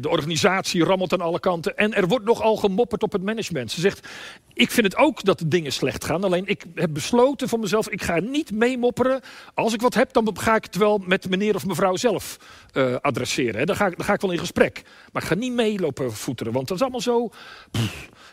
de 0.00 0.08
organisatie 0.08 0.84
rammelt 0.84 1.12
aan 1.12 1.20
alle 1.20 1.40
kanten. 1.40 1.76
En 1.76 1.94
er 1.94 2.08
wordt 2.08 2.24
nogal 2.24 2.56
gemopperd 2.56 3.02
op 3.02 3.12
het 3.12 3.22
management. 3.22 3.70
Ze 3.70 3.80
zegt, 3.80 4.08
ik 4.52 4.70
vind 4.70 4.86
het 4.86 4.96
ook 4.96 5.24
dat 5.24 5.38
de 5.38 5.48
dingen 5.48 5.72
slecht 5.72 6.04
gaan. 6.04 6.24
Alleen 6.24 6.46
ik 6.46 6.64
heb 6.74 6.90
besloten 6.92 7.48
voor 7.48 7.58
mezelf, 7.58 7.88
ik 7.88 8.02
ga 8.02 8.20
niet 8.20 8.52
meemopperen. 8.52 9.20
Als 9.54 9.74
ik 9.74 9.80
wat 9.80 9.94
heb, 9.94 10.12
dan 10.12 10.38
ga 10.38 10.54
ik 10.54 10.64
het 10.64 10.76
wel 10.76 10.98
met 10.98 11.30
meneer 11.30 11.54
of 11.54 11.66
mevrouw 11.66 11.96
zelf 11.96 12.36
adresseren. 13.00 13.58
Hè? 13.58 13.64
Dan, 13.64 13.76
ga 13.76 13.86
ik, 13.86 13.96
dan 13.96 14.06
ga 14.06 14.12
ik 14.12 14.20
wel 14.20 14.32
in 14.32 14.38
gesprek. 14.38 14.82
Maar 15.12 15.22
ik 15.22 15.28
ga 15.28 15.34
niet 15.34 15.52
meelopen 15.52 16.12
voeteren. 16.12 16.52
Want 16.52 16.68
dat 16.68 16.76
is 16.76 16.82
allemaal 16.82 17.00
zo... 17.00 17.30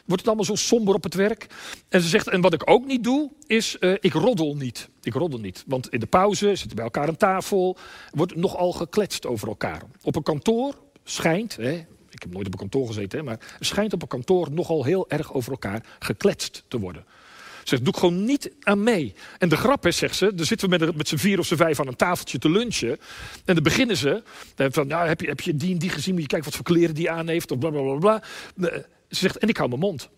wordt 0.07 0.21
het 0.21 0.27
allemaal 0.27 0.45
zo 0.45 0.55
somber 0.55 0.95
op 0.95 1.03
het 1.03 1.13
werk. 1.13 1.47
En 1.89 2.01
ze 2.01 2.07
zegt, 2.07 2.27
en 2.27 2.41
wat 2.41 2.53
ik 2.53 2.69
ook 2.69 2.85
niet 2.85 3.03
doe, 3.03 3.31
is 3.47 3.77
ik 3.99 4.13
roddel 4.13 4.55
niet. 4.55 4.89
Ik 5.01 5.13
roddel 5.13 5.39
niet. 5.39 5.63
Want 5.67 5.89
in 5.89 5.99
de 5.99 6.05
pauze 6.05 6.55
zitten 6.55 6.75
bij 6.75 6.85
elkaar 6.85 7.07
aan 7.07 7.17
tafel. 7.17 7.77
wordt 8.11 8.35
nogal 8.35 8.71
gekletst 8.71 9.25
over 9.25 9.47
elkaar. 9.47 9.81
Op 10.01 10.15
een 10.15 10.23
kantoor 10.23 10.75
schijnt, 11.03 11.55
hè, 11.55 11.71
ik 12.09 12.21
heb 12.21 12.33
nooit 12.33 12.47
op 12.47 12.53
een 12.53 12.59
kantoor 12.59 12.87
gezeten, 12.87 13.25
maar 13.25 13.39
schijnt 13.59 13.93
op 13.93 14.01
een 14.01 14.07
kantoor 14.07 14.51
nogal 14.51 14.83
heel 14.83 15.09
erg 15.09 15.33
over 15.33 15.51
elkaar 15.51 15.83
gekletst 15.99 16.63
te 16.67 16.79
worden. 16.79 17.05
Ze 17.67 17.75
zegt, 17.75 17.85
doe 17.85 17.93
ik 17.93 17.99
gewoon 17.99 18.25
niet 18.25 18.51
aan 18.61 18.83
mee. 18.83 19.13
En 19.37 19.49
de 19.49 19.57
grap 19.57 19.85
is, 19.85 19.97
zegt 19.97 20.15
ze, 20.15 20.35
dan 20.35 20.45
zitten 20.45 20.69
we 20.69 20.77
met, 20.77 20.95
met 20.95 21.07
z'n 21.07 21.17
vier 21.17 21.39
of 21.39 21.45
z'n 21.45 21.55
vijf 21.55 21.79
aan 21.79 21.87
een 21.87 21.95
tafeltje 21.95 22.37
te 22.37 22.49
lunchen. 22.49 22.99
En 23.45 23.53
dan 23.53 23.63
beginnen 23.63 23.97
ze, 23.97 24.23
van, 24.55 24.87
ja, 24.87 25.05
heb, 25.05 25.21
je, 25.21 25.27
heb 25.27 25.39
je 25.39 25.55
die 25.55 25.71
en 25.71 25.77
die 25.77 25.89
gezien, 25.89 26.13
moet 26.13 26.21
je 26.21 26.27
kijken 26.27 26.47
wat 26.47 26.55
voor 26.55 26.75
kleren 26.75 26.95
die 26.95 27.11
aan 27.11 27.27
heeft, 27.27 27.51
of 27.51 27.57
bla 27.57 27.69
bla 27.69 27.81
bla 27.81 27.95
bla. 27.95 28.23
Ze 29.09 29.15
zegt, 29.15 29.37
en 29.37 29.47
ik 29.47 29.57
hou 29.57 29.69
mijn 29.69 29.81
mond. 29.81 30.09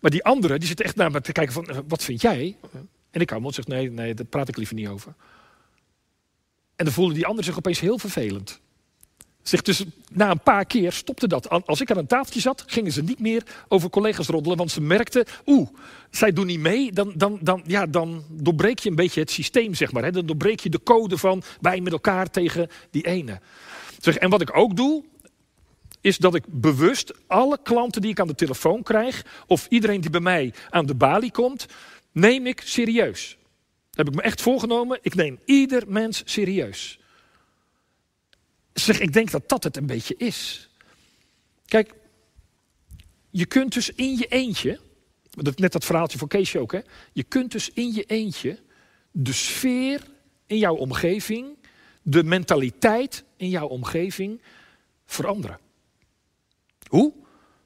Maar 0.00 0.10
die 0.10 0.24
andere, 0.24 0.58
die 0.58 0.68
zitten 0.68 0.84
echt 0.84 0.96
naar 0.96 1.10
me 1.10 1.20
te 1.20 1.32
kijken 1.32 1.52
van, 1.52 1.84
wat 1.88 2.04
vind 2.04 2.20
jij? 2.20 2.56
En 3.10 3.20
ik 3.20 3.30
hou 3.30 3.40
mijn 3.40 3.42
mond, 3.42 3.54
zegt, 3.54 3.68
nee, 3.68 3.90
nee, 3.90 4.14
daar 4.14 4.26
praat 4.26 4.48
ik 4.48 4.56
liever 4.56 4.74
niet 4.74 4.88
over. 4.88 5.14
En 6.76 6.84
dan 6.84 6.94
voelde 6.94 7.14
die 7.14 7.26
ander 7.26 7.44
zich 7.44 7.56
opeens 7.56 7.80
heel 7.80 7.98
vervelend. 7.98 8.60
Zegt 9.42 9.64
dus, 9.64 9.84
na 10.12 10.30
een 10.30 10.42
paar 10.42 10.64
keer 10.64 10.92
stopte 10.92 11.28
dat. 11.28 11.66
Als 11.66 11.80
ik 11.80 11.90
aan 11.90 11.96
een 11.96 12.06
tafeltje 12.06 12.40
zat, 12.40 12.64
gingen 12.66 12.92
ze 12.92 13.02
niet 13.02 13.18
meer 13.18 13.42
over 13.68 13.90
collega's 13.90 14.26
roddelen. 14.26 14.58
Want 14.58 14.70
ze 14.70 14.80
merkten, 14.80 15.24
oeh, 15.46 15.68
zij 16.10 16.32
doen 16.32 16.46
niet 16.46 16.60
mee. 16.60 16.92
Dan, 16.92 17.12
dan, 17.16 17.38
dan, 17.40 17.62
ja, 17.66 17.86
dan 17.86 18.24
doorbreek 18.30 18.78
je 18.78 18.88
een 18.88 18.94
beetje 18.94 19.20
het 19.20 19.30
systeem, 19.30 19.74
zeg 19.74 19.92
maar. 19.92 20.02
Hè. 20.02 20.10
Dan 20.10 20.26
doorbreek 20.26 20.60
je 20.60 20.68
de 20.68 20.82
code 20.82 21.18
van 21.18 21.42
wij 21.60 21.80
met 21.80 21.92
elkaar 21.92 22.30
tegen 22.30 22.68
die 22.90 23.06
ene. 23.06 23.40
Zeg, 24.00 24.16
en 24.16 24.30
wat 24.30 24.40
ik 24.40 24.56
ook 24.56 24.76
doe, 24.76 25.04
is 26.02 26.16
dat 26.16 26.34
ik 26.34 26.44
bewust 26.48 27.12
alle 27.26 27.58
klanten 27.62 28.00
die 28.00 28.10
ik 28.10 28.20
aan 28.20 28.26
de 28.26 28.34
telefoon 28.34 28.82
krijg... 28.82 29.24
of 29.46 29.66
iedereen 29.68 30.00
die 30.00 30.10
bij 30.10 30.20
mij 30.20 30.54
aan 30.70 30.86
de 30.86 30.94
balie 30.94 31.32
komt, 31.32 31.66
neem 32.12 32.46
ik 32.46 32.60
serieus 32.60 33.36
heb 33.94 34.08
ik 34.08 34.14
me 34.14 34.22
echt 34.22 34.40
voorgenomen. 34.40 34.98
Ik 35.02 35.14
neem 35.14 35.38
ieder 35.44 35.82
mens 35.88 36.22
serieus. 36.24 36.98
Zeg, 38.72 39.00
ik 39.00 39.12
denk 39.12 39.30
dat 39.30 39.48
dat 39.48 39.64
het 39.64 39.76
een 39.76 39.86
beetje 39.86 40.14
is. 40.16 40.68
Kijk, 41.66 41.94
je 43.30 43.46
kunt 43.46 43.72
dus 43.72 43.90
in 43.90 44.16
je 44.16 44.26
eentje, 44.26 44.80
net 45.54 45.72
dat 45.72 45.84
verhaaltje 45.84 46.18
van 46.18 46.28
Keesje 46.28 46.58
ook, 46.58 46.72
hè, 46.72 46.80
je 47.12 47.22
kunt 47.22 47.52
dus 47.52 47.70
in 47.70 47.92
je 47.92 48.04
eentje 48.04 48.58
de 49.10 49.32
sfeer 49.32 50.02
in 50.46 50.58
jouw 50.58 50.74
omgeving, 50.74 51.56
de 52.02 52.24
mentaliteit 52.24 53.24
in 53.36 53.48
jouw 53.48 53.66
omgeving 53.66 54.42
veranderen. 55.06 55.58
Hoe? 56.92 57.12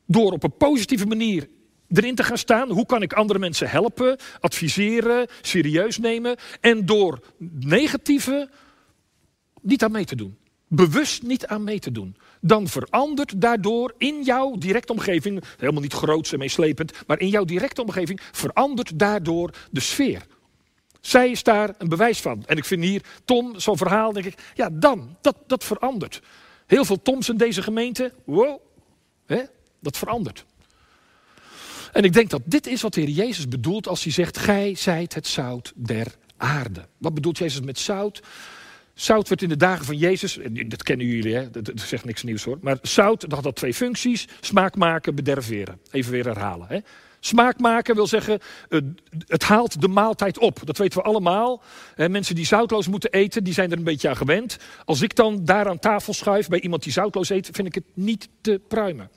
Door 0.07 0.33
op 0.33 0.43
een 0.43 0.57
positieve 0.57 1.07
manier 1.07 1.49
erin 1.89 2.15
te 2.15 2.23
gaan 2.23 2.39
staan. 2.39 2.71
Hoe 2.71 2.87
kan 2.87 3.03
ik 3.03 3.13
andere 3.13 3.39
mensen 3.39 3.71
helpen, 3.71 4.19
adviseren, 4.41 5.29
serieus 5.43 5.99
nemen. 5.99 6.37
En 6.61 6.87
door 6.87 7.21
negatieve 7.59 8.49
niet 9.63 9.83
aan 9.85 9.91
mee 9.91 10.05
te 10.05 10.17
doen. 10.17 10.37
Bewust 10.69 11.23
niet 11.23 11.47
aan 11.47 11.65
mee 11.65 11.79
te 11.79 11.93
doen. 11.93 12.17
Dan 12.41 12.69
verandert 12.69 13.41
daardoor 13.41 13.95
in 13.99 14.23
jouw 14.23 14.57
directe 14.57 14.93
omgeving, 14.93 15.43
helemaal 15.57 15.83
niet 15.83 15.93
groots 15.93 16.33
en 16.33 16.39
meeslepend, 16.39 16.93
maar 17.07 17.21
in 17.21 17.29
jouw 17.29 17.45
directe 17.45 17.83
omgeving 17.83 18.21
verandert 18.33 18.99
daardoor 18.99 19.51
de 19.71 19.81
sfeer. 19.81 20.27
Zij 21.01 21.31
is 21.31 21.43
daar 21.43 21.75
een 21.79 21.89
bewijs 21.89 22.21
van. 22.21 22.43
En 22.47 22.57
ik 22.57 22.65
vind 22.65 22.83
hier 22.83 23.03
Tom, 23.25 23.61
zo'n 23.61 23.77
verhaal, 23.77 24.13
denk 24.13 24.27
ik, 24.27 24.53
ja 24.55 24.71
dan, 24.73 25.17
dat, 25.21 25.37
dat 25.47 25.65
verandert. 25.65 26.23
Heel 26.67 26.85
veel 26.85 27.03
Toms 27.03 27.29
in 27.29 27.37
deze 27.37 27.63
gemeente, 27.63 28.13
wow, 28.25 28.61
dat 29.81 29.97
verandert. 29.97 30.45
En 31.93 32.05
ik 32.05 32.13
denk 32.13 32.31
dat 32.31 32.43
dit 32.45 32.67
is 32.67 32.83
wat 32.83 32.95
de 32.95 33.01
Heer 33.01 33.11
Jezus 33.11 33.49
bedoelt 33.49 33.89
als 33.89 34.03
hij 34.03 34.13
zegt: 34.13 34.39
Gij 34.39 34.75
zijt 34.75 35.15
het 35.15 35.27
zout 35.27 35.73
der 35.75 36.15
aarde. 36.37 36.89
Wat 36.99 37.15
bedoelt 37.15 37.39
Jezus 37.39 37.61
met 37.61 37.79
zout? 37.79 38.23
Zout 38.95 39.29
werd 39.29 39.43
in 39.43 39.49
de 39.49 39.57
dagen 39.57 39.85
van 39.85 39.97
Jezus, 39.97 40.39
dat 40.67 40.83
kennen 40.83 41.07
jullie, 41.07 41.35
hè? 41.35 41.51
Dat, 41.51 41.73
zegt 41.75 42.05
niks 42.05 42.23
nieuws 42.23 42.45
hoor. 42.45 42.59
Maar 42.61 42.79
zout 42.83 43.31
dat 43.31 43.45
had 43.45 43.57
twee 43.57 43.75
functies: 43.75 44.29
smaak 44.41 44.77
maken, 44.77 45.15
bederveren. 45.15 45.81
Even 45.91 46.13
weer 46.13 46.25
herhalen. 46.25 46.67
Hè? 46.69 46.79
Smaak 47.27 47.59
maken 47.59 47.95
wil 47.95 48.07
zeggen, 48.07 48.41
het 49.27 49.43
haalt 49.43 49.81
de 49.81 49.89
maaltijd 49.89 50.39
op. 50.39 50.61
Dat 50.65 50.79
weten 50.79 50.99
we 50.99 51.05
allemaal. 51.05 51.63
Mensen 51.97 52.35
die 52.35 52.47
zoutloos 52.47 52.89
moeten 52.89 53.11
eten, 53.11 53.45
die 53.45 53.53
zijn 53.53 53.71
er 53.71 53.79
een 53.79 53.85
beetje 53.85 54.09
aan 54.09 54.17
gewend. 54.17 54.57
Als 54.85 55.03
ik 55.03 55.15
dan 55.15 55.45
daar 55.45 55.69
aan 55.69 55.79
tafel 55.79 56.15
schuif 56.15 56.49
bij 56.49 56.61
iemand 56.61 56.83
die 56.83 56.93
zoutloos 56.93 57.29
eet, 57.29 57.49
vind 57.53 57.69
ik 57.69 57.75
het 57.75 57.85
niet 57.95 58.29
te 58.41 58.61
pruimen. 58.69 59.11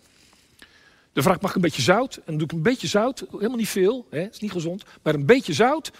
Dan 1.13 1.23
vraag 1.23 1.41
mag 1.41 1.49
ik 1.49 1.55
een 1.55 1.61
beetje 1.61 1.81
zout? 1.81 2.15
En 2.15 2.23
dan 2.25 2.37
doe 2.37 2.47
ik 2.47 2.51
een 2.51 2.61
beetje 2.61 2.87
zout, 2.87 3.25
helemaal 3.31 3.57
niet 3.57 3.69
veel, 3.69 4.07
hè, 4.09 4.29
is 4.29 4.39
niet 4.39 4.51
gezond, 4.51 4.83
maar 5.03 5.13
een 5.13 5.25
beetje 5.25 5.53
zout. 5.53 5.91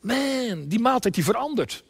Man, 0.00 0.64
die 0.66 0.80
maaltijd 0.80 1.14
die 1.14 1.24
verandert. 1.24 1.84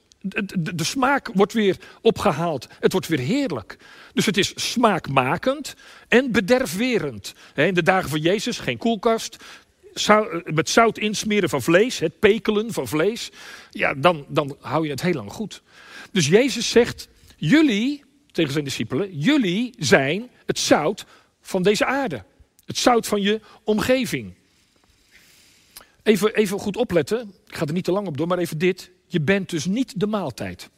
De, 0.75 0.85
smaak 0.85 1.31
wordt 1.35 1.53
weer 1.53 1.77
opgehaald. 2.01 2.69
Het 2.81 2.93
wordt 2.93 3.09
weer 3.09 3.19
heerlijk. 3.19 3.79
Dus 4.13 4.27
het 4.27 4.37
is 4.37 4.53
smaakmakend 4.71 5.75
en 6.09 6.33
bederfwerend. 6.33 7.35
In 7.55 7.75
de 7.75 7.83
dagen 7.83 8.11
van 8.11 8.21
Jezus 8.21 8.59
geen 8.59 8.79
koelkast. 8.79 9.37
met 10.45 10.69
zout 10.69 10.99
insmeren 10.99 11.49
van 11.49 11.63
vlees, 11.63 11.99
het 11.99 12.19
pekelen 12.19 12.73
van 12.73 12.89
vlees. 12.89 13.31
Ja, 13.71 13.95
dan, 13.95 14.25
dan 14.29 14.57
hou 14.61 14.85
je 14.85 14.91
het 14.91 15.03
heel 15.03 15.13
lang 15.13 15.33
goed. 15.33 15.63
Dus 16.13 16.27
Jezus 16.27 16.71
zegt, 16.71 17.09
jullie, 17.37 18.05
tegen 18.33 18.53
zijn 18.53 18.65
discipelen, 18.65 19.19
jullie 19.19 19.75
zijn 19.79 20.31
het 20.47 20.59
zout 20.59 21.07
van 21.41 21.63
deze 21.63 21.85
aarde. 21.85 22.25
Het 22.67 22.79
zout 22.79 23.07
van 23.07 23.23
je 23.23 23.41
omgeving. 23.65 24.35
Even, 26.03 26.35
even 26.35 26.59
goed 26.59 26.77
opletten. 26.77 27.35
Ik 27.47 27.57
ga 27.57 27.67
er 27.67 27.73
niet 27.73 27.85
te 27.85 27.93
lang 27.93 28.07
op 28.07 28.17
door, 28.17 28.27
maar 28.27 28.39
even 28.39 28.59
dit. 28.59 28.91
Je 29.07 29.21
bent 29.21 29.51
dus 29.51 29.65
niet 29.65 30.01
de 30.01 30.07
maaltijd. 30.07 30.71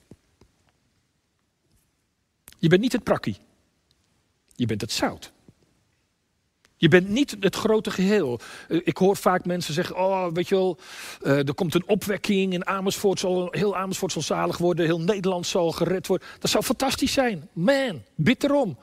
Je 2.58 2.68
bent 2.68 2.80
niet 2.80 2.92
het 2.92 3.04
prakkie. 3.04 3.36
Je 4.54 4.66
bent 4.66 4.80
het 4.80 4.92
zout. 4.92 5.32
Je 6.76 6.88
bent 6.88 7.08
niet 7.08 7.36
het 7.40 7.56
grote 7.56 7.90
geheel. 7.90 8.40
Eh, 8.68 8.80
ik 8.84 8.96
hoor 8.96 9.16
vaak 9.16 9.44
mensen 9.44 9.74
zeggen: 9.74 9.96
Oh, 9.96 10.26
weet 10.32 10.48
je 10.48 10.54
wel, 10.54 10.78
eh, 11.22 11.48
er 11.48 11.54
komt 11.54 11.74
een 11.74 11.88
opwekking 11.88 12.52
in 12.52 12.66
Amersfoort. 12.66 13.18
Zal, 13.18 13.48
heel 13.50 13.76
Amersfoort 13.76 14.12
zal 14.12 14.22
zalig 14.22 14.58
worden. 14.58 14.84
Heel 14.84 15.00
Nederland 15.00 15.46
zal 15.46 15.72
gered 15.72 16.06
worden. 16.06 16.28
Dat 16.38 16.50
zou 16.50 16.64
fantastisch 16.64 17.12
zijn. 17.12 17.48
Man, 17.52 18.02
bid 18.14 18.44
erom. 18.44 18.78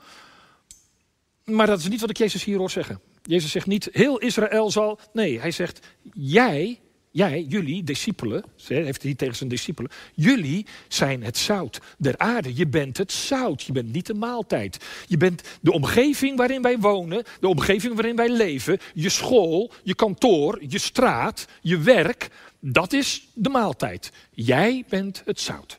Maar 1.44 1.66
dat 1.66 1.78
is 1.78 1.88
niet 1.88 2.00
wat 2.00 2.10
ik 2.10 2.16
Jezus 2.16 2.44
hier 2.44 2.58
hoor 2.58 2.70
zeggen. 2.70 3.00
Jezus 3.22 3.50
zegt 3.50 3.66
niet, 3.66 3.88
heel 3.92 4.18
Israël 4.18 4.70
zal. 4.70 4.98
Nee, 5.12 5.40
hij 5.40 5.50
zegt, 5.50 5.86
jij, 6.12 6.80
jij, 7.16 7.44
jullie, 7.48 7.84
discipelen, 7.84 8.44
heeft 8.66 9.02
hij 9.02 9.14
tegen 9.14 9.36
zijn 9.36 9.48
discipelen, 9.48 9.90
jullie 10.14 10.66
zijn 10.88 11.22
het 11.22 11.36
zout 11.36 11.80
der 11.98 12.18
aarde. 12.18 12.56
Je 12.56 12.66
bent 12.66 12.96
het 12.96 13.12
zout, 13.12 13.62
je 13.62 13.72
bent 13.72 13.92
niet 13.92 14.06
de 14.06 14.14
maaltijd. 14.14 14.84
Je 15.06 15.16
bent 15.16 15.42
de 15.60 15.72
omgeving 15.72 16.36
waarin 16.36 16.62
wij 16.62 16.78
wonen, 16.78 17.24
de 17.40 17.48
omgeving 17.48 17.94
waarin 17.94 18.16
wij 18.16 18.28
leven, 18.28 18.78
je 18.94 19.08
school, 19.08 19.72
je 19.82 19.94
kantoor, 19.94 20.62
je 20.68 20.78
straat, 20.78 21.46
je 21.60 21.78
werk, 21.78 22.28
dat 22.60 22.92
is 22.92 23.28
de 23.34 23.48
maaltijd. 23.48 24.12
Jij 24.30 24.84
bent 24.88 25.22
het 25.24 25.40
zout. 25.40 25.78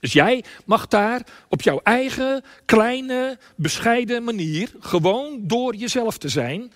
Dus 0.00 0.12
jij 0.12 0.44
mag 0.64 0.88
daar 0.88 1.26
op 1.48 1.62
jouw 1.62 1.80
eigen 1.82 2.44
kleine, 2.64 3.38
bescheiden 3.56 4.24
manier, 4.24 4.72
gewoon 4.80 5.40
door 5.42 5.74
jezelf 5.74 6.18
te 6.18 6.28
zijn, 6.28 6.72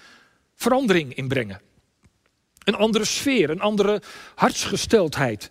verandering 0.55 1.15
in 1.15 1.29
brengen. 1.29 1.61
Een 2.67 2.75
andere 2.75 3.05
sfeer, 3.05 3.51
een 3.51 3.61
andere 3.61 4.03
hartsgesteldheid 4.35 5.51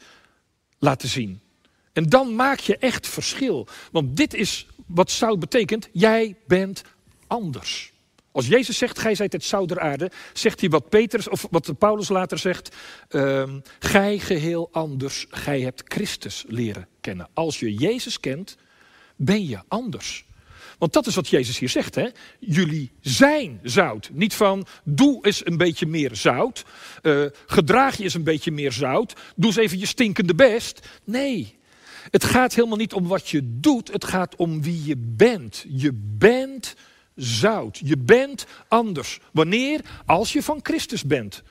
laten 0.80 1.10
zien. 1.10 1.42
En 1.94 2.10
dan 2.10 2.36
maak 2.36 2.60
je 2.60 2.78
echt 2.78 3.08
verschil. 3.08 3.68
Want 3.92 4.18
dit 4.18 4.34
is 4.34 4.68
wat 4.86 5.12
zout 5.12 5.40
betekent. 5.40 5.90
Jij 5.92 6.36
bent 6.48 6.84
anders. 7.28 7.94
Als 8.32 8.48
Jezus 8.48 8.78
zegt, 8.78 9.00
gij 9.00 9.16
zijt 9.16 9.34
het 9.34 9.44
zout 9.44 9.68
der 9.68 9.80
aarde, 9.80 10.12
zegt 10.34 10.60
hij 10.60 10.70
wat 10.70 10.90
Petrus 10.90 11.30
of 11.30 11.48
wat 11.52 11.78
Paulus 11.78 12.10
later 12.10 12.38
zegt, 12.38 12.76
um, 13.10 13.62
gij 13.80 14.20
geheel 14.20 14.70
anders, 14.72 15.26
gij 15.30 15.62
hebt 15.62 15.84
Christus 15.86 16.44
leren 16.48 16.88
kennen. 17.02 17.28
Als 17.34 17.60
je 17.60 17.74
Jezus 17.74 18.20
kent, 18.20 18.58
ben 19.16 19.46
je 19.48 19.60
anders. 19.68 20.25
Want 20.78 20.94
dat 20.94 21.08
is 21.08 21.16
wat 21.16 21.28
Jezus 21.28 21.60
hier 21.60 21.70
zegt. 21.70 21.96
Hè? 21.96 22.08
Jullie 22.40 22.92
zijn 23.02 23.60
zout. 23.64 24.10
Niet 24.14 24.34
van 24.34 24.66
doe 24.84 25.26
eens 25.26 25.46
een 25.46 25.58
beetje 25.58 25.86
meer 25.86 26.16
zout. 26.16 26.66
Uh, 27.02 27.26
gedraag 27.46 27.98
je 27.98 28.04
eens 28.04 28.14
een 28.14 28.24
beetje 28.24 28.52
meer 28.52 28.72
zout. 28.72 29.14
Doe 29.36 29.48
eens 29.48 29.60
even 29.60 29.80
je 29.80 29.86
stinkende 29.86 30.36
best. 30.36 30.88
Nee, 31.04 31.56
Het 32.12 32.24
gaat 32.24 32.54
helemaal 32.54 32.78
niet 32.78 32.94
om 32.94 33.08
wat 33.08 33.30
je 33.30 33.60
doet, 33.60 33.92
het 33.92 34.06
gaat 34.06 34.36
om 34.36 34.62
wie 34.62 34.86
je 34.86 34.96
bent. 34.98 35.66
Je 35.68 35.92
bent 36.18 36.76
zout. 37.16 37.82
Je 37.84 37.98
bent 37.98 38.46
anders. 38.68 39.20
Wanneer? 39.32 39.82
Als 40.06 40.34
je 40.34 40.44
van 40.44 40.60
Christus 40.64 41.04
bent. 41.04 41.44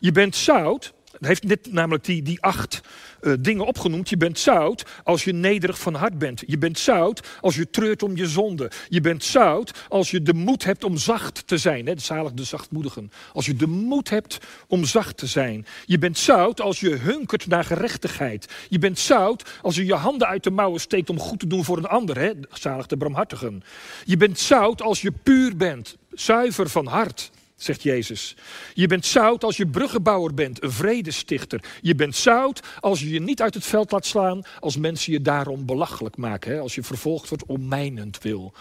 Je 0.00 0.12
bent 0.12 0.36
zout. 0.36 0.92
Hij 1.18 1.28
heeft 1.28 1.44
net 1.44 1.72
namelijk 1.72 2.04
die, 2.04 2.22
die 2.22 2.40
acht 2.40 2.80
uh, 3.20 3.32
dingen 3.40 3.66
opgenoemd. 3.66 4.08
Je 4.08 4.16
bent 4.16 4.38
zout 4.38 4.84
als 5.04 5.24
je 5.24 5.32
nederig 5.32 5.78
van 5.78 5.94
hart 5.94 6.18
bent. 6.18 6.42
Je 6.46 6.58
bent 6.58 6.78
zout 6.78 7.28
als 7.40 7.56
je 7.56 7.70
treurt 7.70 8.02
om 8.02 8.16
je 8.16 8.26
zonde. 8.26 8.70
Je 8.88 9.00
bent 9.00 9.24
zout 9.24 9.86
als 9.88 10.10
je 10.10 10.22
de 10.22 10.34
moed 10.34 10.64
hebt 10.64 10.84
om 10.84 10.96
zacht 10.96 11.46
te 11.46 11.58
zijn. 11.58 11.86
Hè, 11.86 11.98
zalig 11.98 12.32
de 12.32 12.44
zachtmoedigen. 12.44 13.10
Als 13.32 13.46
je 13.46 13.54
de 13.54 13.66
moed 13.66 14.10
hebt 14.10 14.38
om 14.68 14.84
zacht 14.84 15.16
te 15.16 15.26
zijn. 15.26 15.66
Je 15.86 15.98
bent 15.98 16.18
zout 16.18 16.60
als 16.60 16.80
je 16.80 16.90
hunkert 16.90 17.46
naar 17.46 17.64
gerechtigheid. 17.64 18.52
Je 18.68 18.78
bent 18.78 18.98
zout 18.98 19.50
als 19.62 19.76
je 19.76 19.84
je 19.84 19.94
handen 19.94 20.28
uit 20.28 20.44
de 20.44 20.50
mouwen 20.50 20.80
steekt 20.80 21.10
om 21.10 21.18
goed 21.18 21.40
te 21.40 21.46
doen 21.46 21.64
voor 21.64 21.76
een 21.76 21.86
ander. 21.86 22.18
Hè, 22.18 22.32
zalig 22.52 22.86
de 22.86 22.96
bramhartigen. 22.96 23.62
Je 24.04 24.16
bent 24.16 24.38
zout 24.38 24.82
als 24.82 25.02
je 25.02 25.12
puur 25.22 25.56
bent. 25.56 25.96
Zuiver 26.10 26.68
van 26.68 26.86
hart 26.86 27.30
zegt 27.62 27.82
Jezus. 27.82 28.36
Je 28.74 28.86
bent 28.86 29.06
zout 29.06 29.44
als 29.44 29.56
je 29.56 29.66
bruggenbouwer 29.66 30.34
bent, 30.34 30.62
een 30.62 30.72
vredestichter. 30.72 31.64
Je 31.80 31.94
bent 31.94 32.16
zout 32.16 32.60
als 32.80 33.00
je 33.00 33.10
je 33.10 33.20
niet 33.20 33.42
uit 33.42 33.54
het 33.54 33.64
veld 33.64 33.90
laat 33.90 34.06
slaan, 34.06 34.42
als 34.60 34.76
mensen 34.76 35.12
je 35.12 35.20
daarom 35.20 35.66
belachelijk 35.66 36.16
maken, 36.16 36.52
hè? 36.52 36.58
als 36.58 36.74
je 36.74 36.82
vervolgd 36.82 37.28
wordt 37.28 37.46
om 37.46 37.68
mijnend 37.68 38.22
wil. 38.22 38.52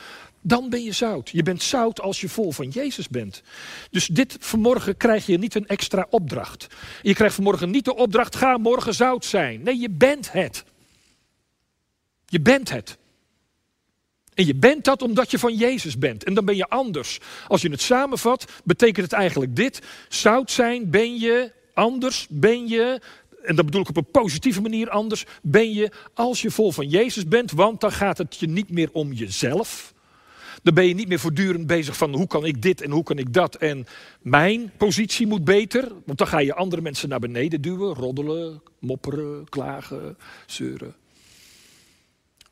Dan 0.42 0.70
ben 0.70 0.84
je 0.84 0.92
zout. 0.92 1.30
Je 1.30 1.44
bent 1.44 1.64
zout 1.64 2.02
als 2.02 2.22
je 2.22 2.30
vol 2.30 2.52
van 2.52 2.70
Jezus 2.70 3.08
bent. 3.08 3.42
Dus 3.92 4.08
dit 4.08 4.38
vanmorgen 4.40 4.98
krijg 4.98 5.26
je 5.26 5.38
niet 5.38 5.56
een 5.56 5.68
extra 5.68 6.08
opdracht. 6.10 6.68
Je 7.02 7.14
krijgt 7.14 7.36
vanmorgen 7.36 7.70
niet 7.70 7.86
de 7.86 7.96
opdracht, 7.96 8.36
ga 8.36 8.58
morgen 8.58 8.94
zout 8.94 9.26
zijn. 9.26 9.64
Nee, 9.64 9.80
je 9.80 9.90
bent 9.90 10.32
het. 10.32 10.64
Je 12.26 12.42
bent 12.42 12.70
het. 12.70 12.98
En 14.34 14.46
je 14.46 14.56
bent 14.56 14.84
dat 14.84 15.02
omdat 15.02 15.32
je 15.32 15.40
van 15.40 15.56
Jezus 15.56 15.98
bent. 15.98 16.24
En 16.24 16.34
dan 16.34 16.46
ben 16.46 16.56
je 16.56 16.70
anders. 16.70 17.20
Als 17.48 17.62
je 17.62 17.70
het 17.70 17.82
samenvat, 17.82 18.46
betekent 18.64 19.06
het 19.06 19.14
eigenlijk 19.14 19.56
dit. 19.56 19.82
Zout 20.10 20.52
zijn 20.52 20.90
ben 20.90 21.20
je, 21.20 21.52
anders 21.74 22.28
ben 22.30 22.68
je, 22.68 23.02
en 23.44 23.56
dat 23.56 23.66
bedoel 23.66 23.82
ik 23.82 23.90
op 23.90 23.98
een 23.98 24.12
positieve 24.12 24.62
manier 24.62 24.90
anders, 24.90 25.26
ben 25.42 25.74
je 25.74 25.92
als 26.14 26.42
je 26.42 26.52
vol 26.52 26.72
van 26.72 26.88
Jezus 26.88 27.28
bent, 27.28 27.52
want 27.52 27.82
dan 27.82 27.92
gaat 27.92 28.18
het 28.18 28.36
je 28.40 28.48
niet 28.48 28.70
meer 28.70 28.90
om 28.92 29.14
jezelf. 29.14 29.94
Dan 30.64 30.74
ben 30.74 30.88
je 30.88 30.94
niet 30.94 31.08
meer 31.08 31.20
voortdurend 31.20 31.68
bezig 31.68 31.98
van 31.98 32.14
hoe 32.14 32.28
kan 32.28 32.46
ik 32.46 32.62
dit 32.62 32.82
en 32.82 32.92
hoe 32.92 33.04
kan 33.04 33.18
ik 33.18 33.34
dat 33.34 33.56
en 33.56 33.86
mijn 34.22 34.72
positie 34.78 35.28
moet 35.28 35.44
beter. 35.44 35.92
Want 36.06 36.18
dan 36.18 36.28
ga 36.28 36.40
je 36.40 36.54
andere 36.54 36.82
mensen 36.82 37.10
naar 37.10 37.20
beneden 37.20 37.62
duwen, 37.62 37.94
roddelen, 37.94 38.62
mopperen, 38.80 39.50
klagen, 39.50 40.18
zeuren. 40.46 40.96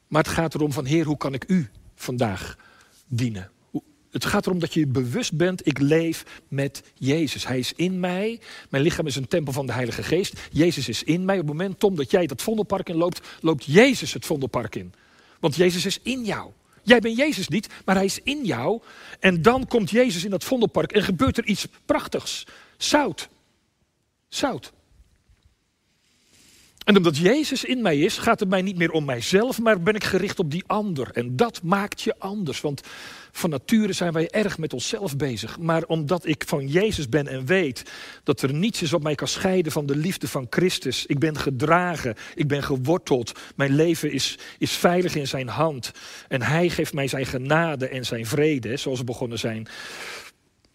Maar 0.09 0.23
het 0.23 0.31
gaat 0.31 0.53
erom 0.53 0.71
van 0.71 0.85
Heer, 0.85 1.05
hoe 1.05 1.17
kan 1.17 1.33
ik 1.33 1.43
u 1.47 1.69
vandaag 1.95 2.57
dienen? 3.07 3.51
Het 4.11 4.25
gaat 4.25 4.45
erom 4.45 4.59
dat 4.59 4.73
je 4.73 4.87
bewust 4.87 5.37
bent, 5.37 5.67
ik 5.67 5.79
leef 5.79 6.25
met 6.47 6.83
Jezus. 6.93 7.47
Hij 7.47 7.59
is 7.59 7.73
in 7.73 7.99
mij. 7.99 8.39
Mijn 8.69 8.83
lichaam 8.83 9.07
is 9.07 9.15
een 9.15 9.27
tempel 9.27 9.53
van 9.53 9.65
de 9.65 9.73
Heilige 9.73 10.03
Geest. 10.03 10.39
Jezus 10.51 10.89
is 10.89 11.03
in 11.03 11.25
mij. 11.25 11.39
Op 11.39 11.47
het 11.47 11.57
moment, 11.57 11.97
dat 11.97 12.11
jij 12.11 12.27
dat 12.27 12.41
vondelpark 12.41 12.89
in 12.89 12.95
loopt, 12.95 13.27
loopt 13.41 13.65
Jezus 13.65 14.13
het 14.13 14.25
vondelpark 14.25 14.75
in. 14.75 14.93
Want 15.39 15.55
Jezus 15.55 15.85
is 15.85 15.99
in 16.03 16.23
jou. 16.23 16.51
Jij 16.83 16.99
bent 16.99 17.17
Jezus 17.17 17.47
niet, 17.47 17.67
maar 17.85 17.95
hij 17.95 18.05
is 18.05 18.19
in 18.23 18.45
jou. 18.45 18.81
En 19.19 19.41
dan 19.41 19.67
komt 19.67 19.89
Jezus 19.89 20.23
in 20.23 20.29
dat 20.29 20.43
vondelpark 20.43 20.91
en 20.91 21.03
gebeurt 21.03 21.37
er 21.37 21.45
iets 21.45 21.67
prachtigs. 21.85 22.47
Zout. 22.77 23.29
Zout. 24.29 24.71
En 26.83 26.97
omdat 26.97 27.17
Jezus 27.17 27.63
in 27.63 27.81
mij 27.81 27.99
is, 27.99 28.17
gaat 28.17 28.39
het 28.39 28.49
mij 28.49 28.61
niet 28.61 28.77
meer 28.77 28.91
om 28.91 29.05
mijzelf, 29.05 29.59
maar 29.59 29.81
ben 29.81 29.95
ik 29.95 30.03
gericht 30.03 30.39
op 30.39 30.51
die 30.51 30.63
ander. 30.67 31.09
En 31.13 31.35
dat 31.35 31.61
maakt 31.63 32.01
je 32.01 32.15
anders, 32.17 32.61
want 32.61 32.81
van 33.31 33.49
nature 33.49 33.93
zijn 33.93 34.13
wij 34.13 34.29
erg 34.29 34.57
met 34.57 34.73
onszelf 34.73 35.17
bezig. 35.17 35.59
Maar 35.59 35.83
omdat 35.83 36.25
ik 36.25 36.43
van 36.47 36.67
Jezus 36.67 37.09
ben 37.09 37.27
en 37.27 37.45
weet 37.45 37.91
dat 38.23 38.41
er 38.41 38.53
niets 38.53 38.81
is 38.81 38.91
wat 38.91 39.03
mij 39.03 39.15
kan 39.15 39.27
scheiden 39.27 39.71
van 39.71 39.85
de 39.85 39.95
liefde 39.95 40.27
van 40.27 40.47
Christus. 40.49 41.05
Ik 41.05 41.19
ben 41.19 41.37
gedragen, 41.37 42.15
ik 42.35 42.47
ben 42.47 42.63
geworteld, 42.63 43.39
mijn 43.55 43.75
leven 43.75 44.11
is, 44.11 44.37
is 44.57 44.71
veilig 44.71 45.15
in 45.15 45.27
zijn 45.27 45.47
hand. 45.47 45.91
En 46.27 46.41
hij 46.41 46.69
geeft 46.69 46.93
mij 46.93 47.07
zijn 47.07 47.25
genade 47.25 47.87
en 47.87 48.05
zijn 48.05 48.25
vrede, 48.25 48.77
zoals 48.77 48.99
we 48.99 49.05
begonnen 49.05 49.39
zijn. 49.39 49.67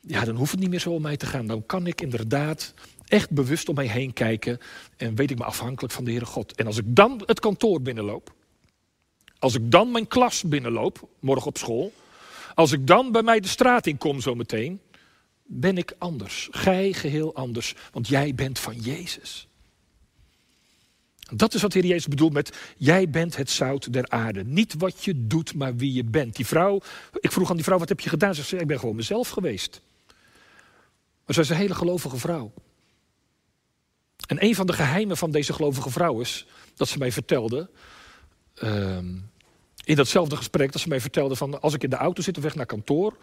Ja, 0.01 0.25
dan 0.25 0.37
hoeft 0.37 0.51
het 0.51 0.61
niet 0.61 0.71
meer 0.71 0.81
zo 0.81 0.91
om 0.91 1.03
mij 1.03 1.17
te 1.17 1.27
gaan. 1.27 1.47
Dan 1.47 1.67
kan 1.67 1.87
ik 1.87 2.01
inderdaad 2.01 2.75
echt 3.15 3.31
bewust 3.31 3.69
om 3.69 3.75
mij 3.75 3.87
heen 3.87 4.13
kijken 4.13 4.59
en 4.97 5.15
weet 5.15 5.31
ik 5.31 5.39
me 5.39 5.45
afhankelijk 5.45 5.95
van 5.95 6.05
de 6.05 6.11
Heere 6.11 6.27
God. 6.27 6.55
En 6.55 6.67
als 6.67 6.79
ik 6.79 6.85
dan 6.87 7.23
het 7.27 7.41
kantoor 7.41 7.83
binnenloop, 7.83 8.33
als 9.39 9.55
ik 9.55 9.71
dan 9.71 9.91
mijn 9.91 10.09
klas 10.09 10.43
binnenloop, 10.43 11.09
morgen 11.21 11.47
op 11.47 11.59
school, 11.59 11.93
als 12.55 12.73
ik 12.73 12.87
dan 12.87 13.13
bij 13.13 13.23
mij 13.23 13.41
de 13.41 13.49
straat 13.49 13.87
in 13.87 13.99
kom 13.99 14.21
zometeen, 14.21 14.81
ben 15.43 15.79
ik 15.79 15.95
anders. 15.99 16.49
Gij 16.51 16.93
geheel 16.93 17.35
anders, 17.35 17.75
want 17.93 18.09
jij 18.09 18.35
bent 18.35 18.59
van 18.59 18.81
Jezus. 18.81 19.49
Dat 21.33 21.55
is 21.55 21.63
wat 21.63 21.73
de 21.73 21.79
Heer 21.79 21.89
Jezus 21.89 22.09
bedoelt 22.09 22.33
met, 22.33 22.57
jij 22.77 23.11
bent 23.11 23.37
het 23.37 23.51
zout 23.51 23.93
der 23.93 24.09
aarde. 24.09 24.45
Niet 24.45 24.75
wat 24.79 25.05
je 25.05 25.27
doet, 25.27 25.55
maar 25.55 25.77
wie 25.77 25.93
je 25.93 26.05
bent. 26.05 26.37
Die 26.37 26.47
vrouw, 26.47 26.81
ik 27.21 27.33
vroeg 27.33 27.51
aan 27.51 27.57
die 27.57 27.65
vrouw, 27.65 27.79
wat 27.79 27.89
heb 27.89 28.01
je 28.01 28.09
gedaan? 28.09 28.35
Ze 28.35 28.43
zei, 28.43 28.61
ik 28.61 28.67
ben 28.67 28.79
gewoon 28.79 28.97
mezelf 28.97 29.29
geweest. 29.29 29.81
Maar 31.27 31.35
ze 31.35 31.41
is 31.41 31.49
een 31.49 31.57
hele 31.57 31.75
gelovige 31.75 32.17
vrouw. 32.17 32.53
En 34.27 34.45
een 34.45 34.55
van 34.55 34.67
de 34.67 34.73
geheimen 34.73 35.17
van 35.17 35.31
deze 35.31 35.53
gelovige 35.53 35.91
vrouw 35.91 36.21
is 36.21 36.47
dat 36.75 36.89
ze 36.89 36.99
mij 36.99 37.13
vertelde. 37.13 37.71
Ehm, 38.55 39.07
in 39.85 39.97
datzelfde 39.97 40.37
gesprek 40.37 40.73
dat 40.73 40.81
ze 40.81 40.89
mij 40.89 41.01
vertelde 41.01 41.37
van 41.37 41.61
als 41.61 41.75
ik 41.75 41.83
in 41.83 41.91
de 41.91 41.97
auto 41.97 42.23
zit 42.23 42.37
of 42.37 42.43
weg 42.43 42.55
naar 42.55 42.67
kantoor, 42.67 43.17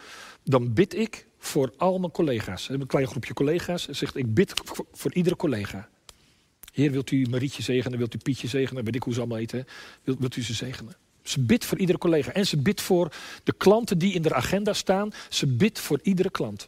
dan 0.44 0.74
bid 0.74 0.96
ik 0.96 1.28
voor 1.38 1.74
al 1.78 2.00
mijn 2.00 2.12
collega's. 2.12 2.70
Een 2.70 2.88
klein 2.88 3.08
groepje 3.08 3.34
collega's. 3.34 3.84
Ze 3.84 3.94
zegt 3.94 4.16
ik 4.16 4.34
bid 4.34 4.54
voor, 4.92 5.14
iedere 5.14 5.36
collega. 5.36 5.90
Heer, 6.74 6.92
wilt 6.92 7.12
u 7.12 7.28
Marietje 7.30 7.64
zegenen? 7.64 7.98
Wilt 7.98 8.14
u 8.14 8.18
Pietje 8.18 8.48
zegenen? 8.48 8.84
Weet 8.84 8.96
ik 8.96 9.04
hoe 9.04 9.14
ze 9.14 9.20
allemaal 9.20 9.38
eten. 9.38 9.66
Wilt, 10.04 10.20
wilt 10.20 10.36
u 10.36 10.44
ze 10.44 10.54
zegenen? 10.54 10.96
Ze 11.24 11.40
bidt 11.40 11.66
voor 11.66 11.78
iedere 11.78 11.98
collega. 11.98 12.32
En 12.32 12.48
ze 12.48 12.58
bidt 12.58 12.82
voor 12.82 13.14
de 13.44 13.54
klanten 13.54 13.98
die 13.98 14.14
in 14.14 14.22
de 14.22 14.34
agenda 14.34 14.74
staan. 14.74 15.12
Ze 15.30 15.48
bidt 15.48 15.80
voor 15.80 16.00
iedere 16.02 16.30
klant. 16.30 16.68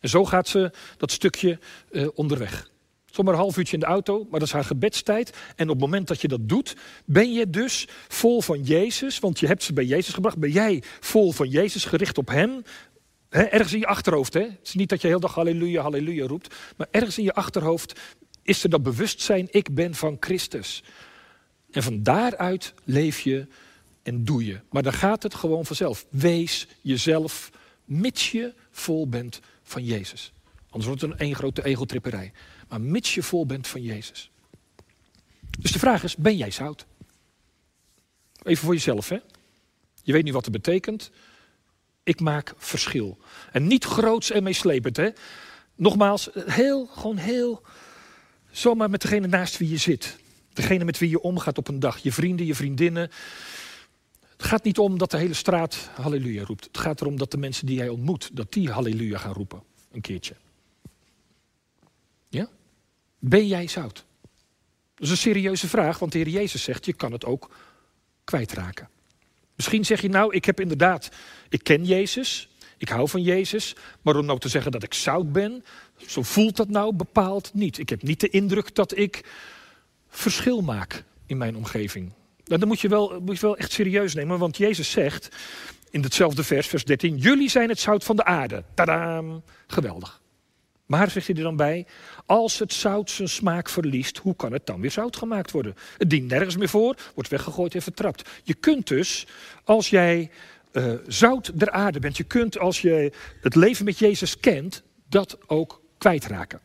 En 0.00 0.08
zo 0.08 0.24
gaat 0.24 0.48
ze 0.48 0.72
dat 0.96 1.12
stukje 1.12 1.58
uh, 1.90 2.08
onderweg. 2.14 2.70
Zomaar 3.16 3.34
een 3.34 3.40
half 3.40 3.56
uurtje 3.56 3.74
in 3.74 3.80
de 3.80 3.86
auto, 3.86 4.26
maar 4.30 4.38
dat 4.40 4.48
is 4.48 4.54
haar 4.54 4.64
gebedstijd. 4.64 5.36
En 5.54 5.64
op 5.64 5.70
het 5.70 5.80
moment 5.80 6.08
dat 6.08 6.20
je 6.20 6.28
dat 6.28 6.48
doet, 6.48 6.76
ben 7.04 7.32
je 7.32 7.50
dus 7.50 7.88
vol 8.08 8.42
van 8.42 8.62
Jezus. 8.62 9.18
Want 9.18 9.40
je 9.40 9.46
hebt 9.46 9.62
ze 9.62 9.72
bij 9.72 9.84
Jezus 9.84 10.14
gebracht. 10.14 10.38
Ben 10.38 10.50
jij 10.50 10.82
vol 11.00 11.32
van 11.32 11.48
Jezus, 11.48 11.84
gericht 11.84 12.18
op 12.18 12.28
Hem. 12.28 12.62
ergens 13.28 13.72
in 13.72 13.78
je 13.78 13.86
achterhoofd. 13.86 14.34
Hè? 14.34 14.40
Het 14.40 14.58
is 14.62 14.74
niet 14.74 14.88
dat 14.88 15.00
je 15.00 15.08
heel 15.08 15.20
dag 15.20 15.34
halleluja, 15.34 15.82
halleluja 15.82 16.26
roept. 16.26 16.54
Maar 16.76 16.86
ergens 16.90 17.18
in 17.18 17.24
je 17.24 17.34
achterhoofd 17.34 18.00
is 18.42 18.62
er 18.62 18.70
dat 18.70 18.82
bewustzijn, 18.82 19.48
ik 19.50 19.74
ben 19.74 19.94
van 19.94 20.16
Christus. 20.20 20.82
En 21.70 21.82
van 21.82 22.02
daaruit 22.02 22.74
leef 22.84 23.20
je 23.20 23.46
en 24.02 24.24
doe 24.24 24.46
je. 24.46 24.60
Maar 24.70 24.82
dan 24.82 24.92
gaat 24.92 25.22
het 25.22 25.34
gewoon 25.34 25.66
vanzelf. 25.66 26.06
Wees 26.08 26.66
jezelf, 26.80 27.50
mits 27.84 28.30
je 28.30 28.54
vol 28.70 29.08
bent 29.08 29.40
van 29.62 29.84
Jezus. 29.84 30.32
Anders 30.76 30.94
wordt 30.94 31.00
het 31.00 31.10
een 31.10 31.26
één 31.26 31.34
grote 31.36 31.64
egeltripperij 31.64 32.32
maar 32.68 32.80
mits 32.80 33.14
je 33.14 33.22
vol 33.22 33.46
bent 33.46 33.66
van 33.66 33.82
Jezus. 33.82 34.30
Dus 35.58 35.72
de 35.72 35.78
vraag 35.78 36.02
is, 36.02 36.16
ben 36.16 36.36
jij 36.36 36.50
zout? 36.50 36.86
Even 38.42 38.64
voor 38.64 38.74
jezelf, 38.74 39.08
hè? 39.08 39.18
Je 40.02 40.12
weet 40.12 40.24
nu 40.24 40.32
wat 40.32 40.44
het 40.44 40.52
betekent. 40.52 41.10
Ik 42.02 42.20
maak 42.20 42.54
verschil. 42.56 43.18
En 43.52 43.66
niet 43.66 43.84
groots 43.84 44.30
en 44.30 44.42
meeslepend, 44.42 44.96
hè? 44.96 45.08
Nogmaals, 45.74 46.28
heel, 46.34 46.86
gewoon 46.86 47.16
heel, 47.16 47.62
zomaar 48.50 48.90
met 48.90 49.02
degene 49.02 49.26
naast 49.26 49.56
wie 49.56 49.68
je 49.68 49.76
zit. 49.76 50.18
Degene 50.52 50.84
met 50.84 50.98
wie 50.98 51.10
je 51.10 51.20
omgaat 51.20 51.58
op 51.58 51.68
een 51.68 51.80
dag. 51.80 51.98
Je 51.98 52.12
vrienden, 52.12 52.46
je 52.46 52.54
vriendinnen. 52.54 53.10
Het 54.36 54.46
gaat 54.46 54.64
niet 54.64 54.78
om 54.78 54.98
dat 54.98 55.10
de 55.10 55.16
hele 55.16 55.34
straat 55.34 55.90
halleluja 55.94 56.44
roept. 56.44 56.64
Het 56.64 56.78
gaat 56.78 57.00
erom 57.00 57.16
dat 57.16 57.30
de 57.30 57.38
mensen 57.38 57.66
die 57.66 57.76
jij 57.76 57.88
ontmoet, 57.88 58.30
dat 58.32 58.52
die 58.52 58.70
halleluja 58.70 59.18
gaan 59.18 59.32
roepen. 59.32 59.62
Een 59.92 60.00
keertje. 60.00 60.34
Ja? 62.28 62.48
Ben 63.18 63.46
jij 63.46 63.66
zout? 63.66 64.04
Dat 64.94 65.04
is 65.04 65.10
een 65.10 65.16
serieuze 65.16 65.68
vraag, 65.68 65.98
want 65.98 66.12
de 66.12 66.18
Heer 66.18 66.28
Jezus 66.28 66.62
zegt, 66.62 66.84
je 66.84 66.92
kan 66.92 67.12
het 67.12 67.24
ook 67.24 67.50
kwijtraken. 68.24 68.88
Misschien 69.54 69.84
zeg 69.84 70.00
je 70.02 70.08
nou, 70.08 70.34
ik 70.34 70.44
heb 70.44 70.60
inderdaad, 70.60 71.08
ik 71.48 71.64
ken 71.64 71.84
Jezus, 71.84 72.48
ik 72.78 72.88
hou 72.88 73.08
van 73.08 73.22
Jezus, 73.22 73.74
maar 74.02 74.16
om 74.16 74.26
nou 74.26 74.38
te 74.38 74.48
zeggen 74.48 74.72
dat 74.72 74.82
ik 74.82 74.94
zout 74.94 75.32
ben, 75.32 75.64
zo 76.06 76.22
voelt 76.22 76.56
dat 76.56 76.68
nou 76.68 76.94
bepaald 76.94 77.50
niet. 77.54 77.78
Ik 77.78 77.88
heb 77.88 78.02
niet 78.02 78.20
de 78.20 78.28
indruk 78.28 78.74
dat 78.74 78.96
ik 78.96 79.24
verschil 80.08 80.60
maak 80.60 81.04
in 81.26 81.36
mijn 81.36 81.56
omgeving. 81.56 82.12
Nou, 82.44 82.60
dan 82.60 82.68
moet 82.68 82.80
je, 82.80 82.88
wel, 82.88 83.20
moet 83.20 83.34
je 83.34 83.46
wel 83.46 83.56
echt 83.56 83.72
serieus 83.72 84.14
nemen, 84.14 84.38
want 84.38 84.56
Jezus 84.56 84.90
zegt 84.90 85.28
in 85.90 86.02
hetzelfde 86.02 86.44
vers, 86.44 86.66
vers 86.66 86.84
13, 86.84 87.16
jullie 87.16 87.50
zijn 87.50 87.68
het 87.68 87.80
zout 87.80 88.04
van 88.04 88.16
de 88.16 88.24
aarde. 88.24 88.64
Tadaam, 88.74 89.42
geweldig. 89.66 90.20
Maar, 90.86 91.10
zegt 91.10 91.26
hij 91.26 91.36
er 91.36 91.42
dan 91.42 91.56
bij, 91.56 91.86
als 92.26 92.58
het 92.58 92.72
zout 92.72 93.10
zijn 93.10 93.28
smaak 93.28 93.68
verliest, 93.68 94.18
hoe 94.18 94.36
kan 94.36 94.52
het 94.52 94.66
dan 94.66 94.80
weer 94.80 94.90
zout 94.90 95.16
gemaakt 95.16 95.50
worden? 95.50 95.74
Het 95.98 96.10
dient 96.10 96.28
nergens 96.28 96.56
meer 96.56 96.68
voor, 96.68 96.96
wordt 97.14 97.30
weggegooid 97.30 97.74
en 97.74 97.82
vertrapt. 97.82 98.28
Je 98.42 98.54
kunt 98.54 98.86
dus, 98.88 99.26
als 99.64 99.90
jij 99.90 100.30
uh, 100.72 100.92
zout 101.06 101.50
der 101.54 101.70
aarde 101.70 101.98
bent, 101.98 102.16
je 102.16 102.24
kunt 102.24 102.58
als 102.58 102.80
je 102.80 103.12
het 103.40 103.54
leven 103.54 103.84
met 103.84 103.98
Jezus 103.98 104.40
kent, 104.40 104.82
dat 105.08 105.38
ook 105.46 105.82
kwijtraken. 105.98 106.60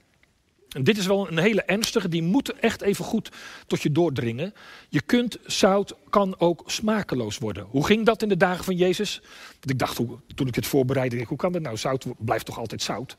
En 0.69 0.83
dit 0.83 0.97
is 0.97 1.05
wel 1.05 1.27
een 1.27 1.37
hele 1.37 1.63
ernstige, 1.63 2.09
die 2.09 2.23
moet 2.23 2.53
echt 2.53 2.81
even 2.81 3.05
goed 3.05 3.31
tot 3.67 3.81
je 3.81 3.91
doordringen. 3.91 4.53
Je 4.89 5.01
kunt, 5.01 5.37
zout 5.45 5.95
kan 6.09 6.35
ook 6.39 6.63
smakeloos 6.65 7.37
worden. 7.37 7.65
Hoe 7.69 7.85
ging 7.85 8.05
dat 8.05 8.21
in 8.21 8.29
de 8.29 8.37
dagen 8.37 8.63
van 8.63 8.75
Jezus? 8.75 9.21
Ik 9.61 9.79
dacht, 9.79 9.95
toen 10.35 10.47
ik 10.47 10.55
het 10.55 10.67
voorbereidde, 10.67 11.23
hoe 11.23 11.37
kan 11.37 11.51
dat 11.51 11.61
nou? 11.61 11.77
Zout 11.77 12.05
blijft 12.17 12.45
toch 12.45 12.57
altijd 12.59 12.81
zout? 12.81 13.17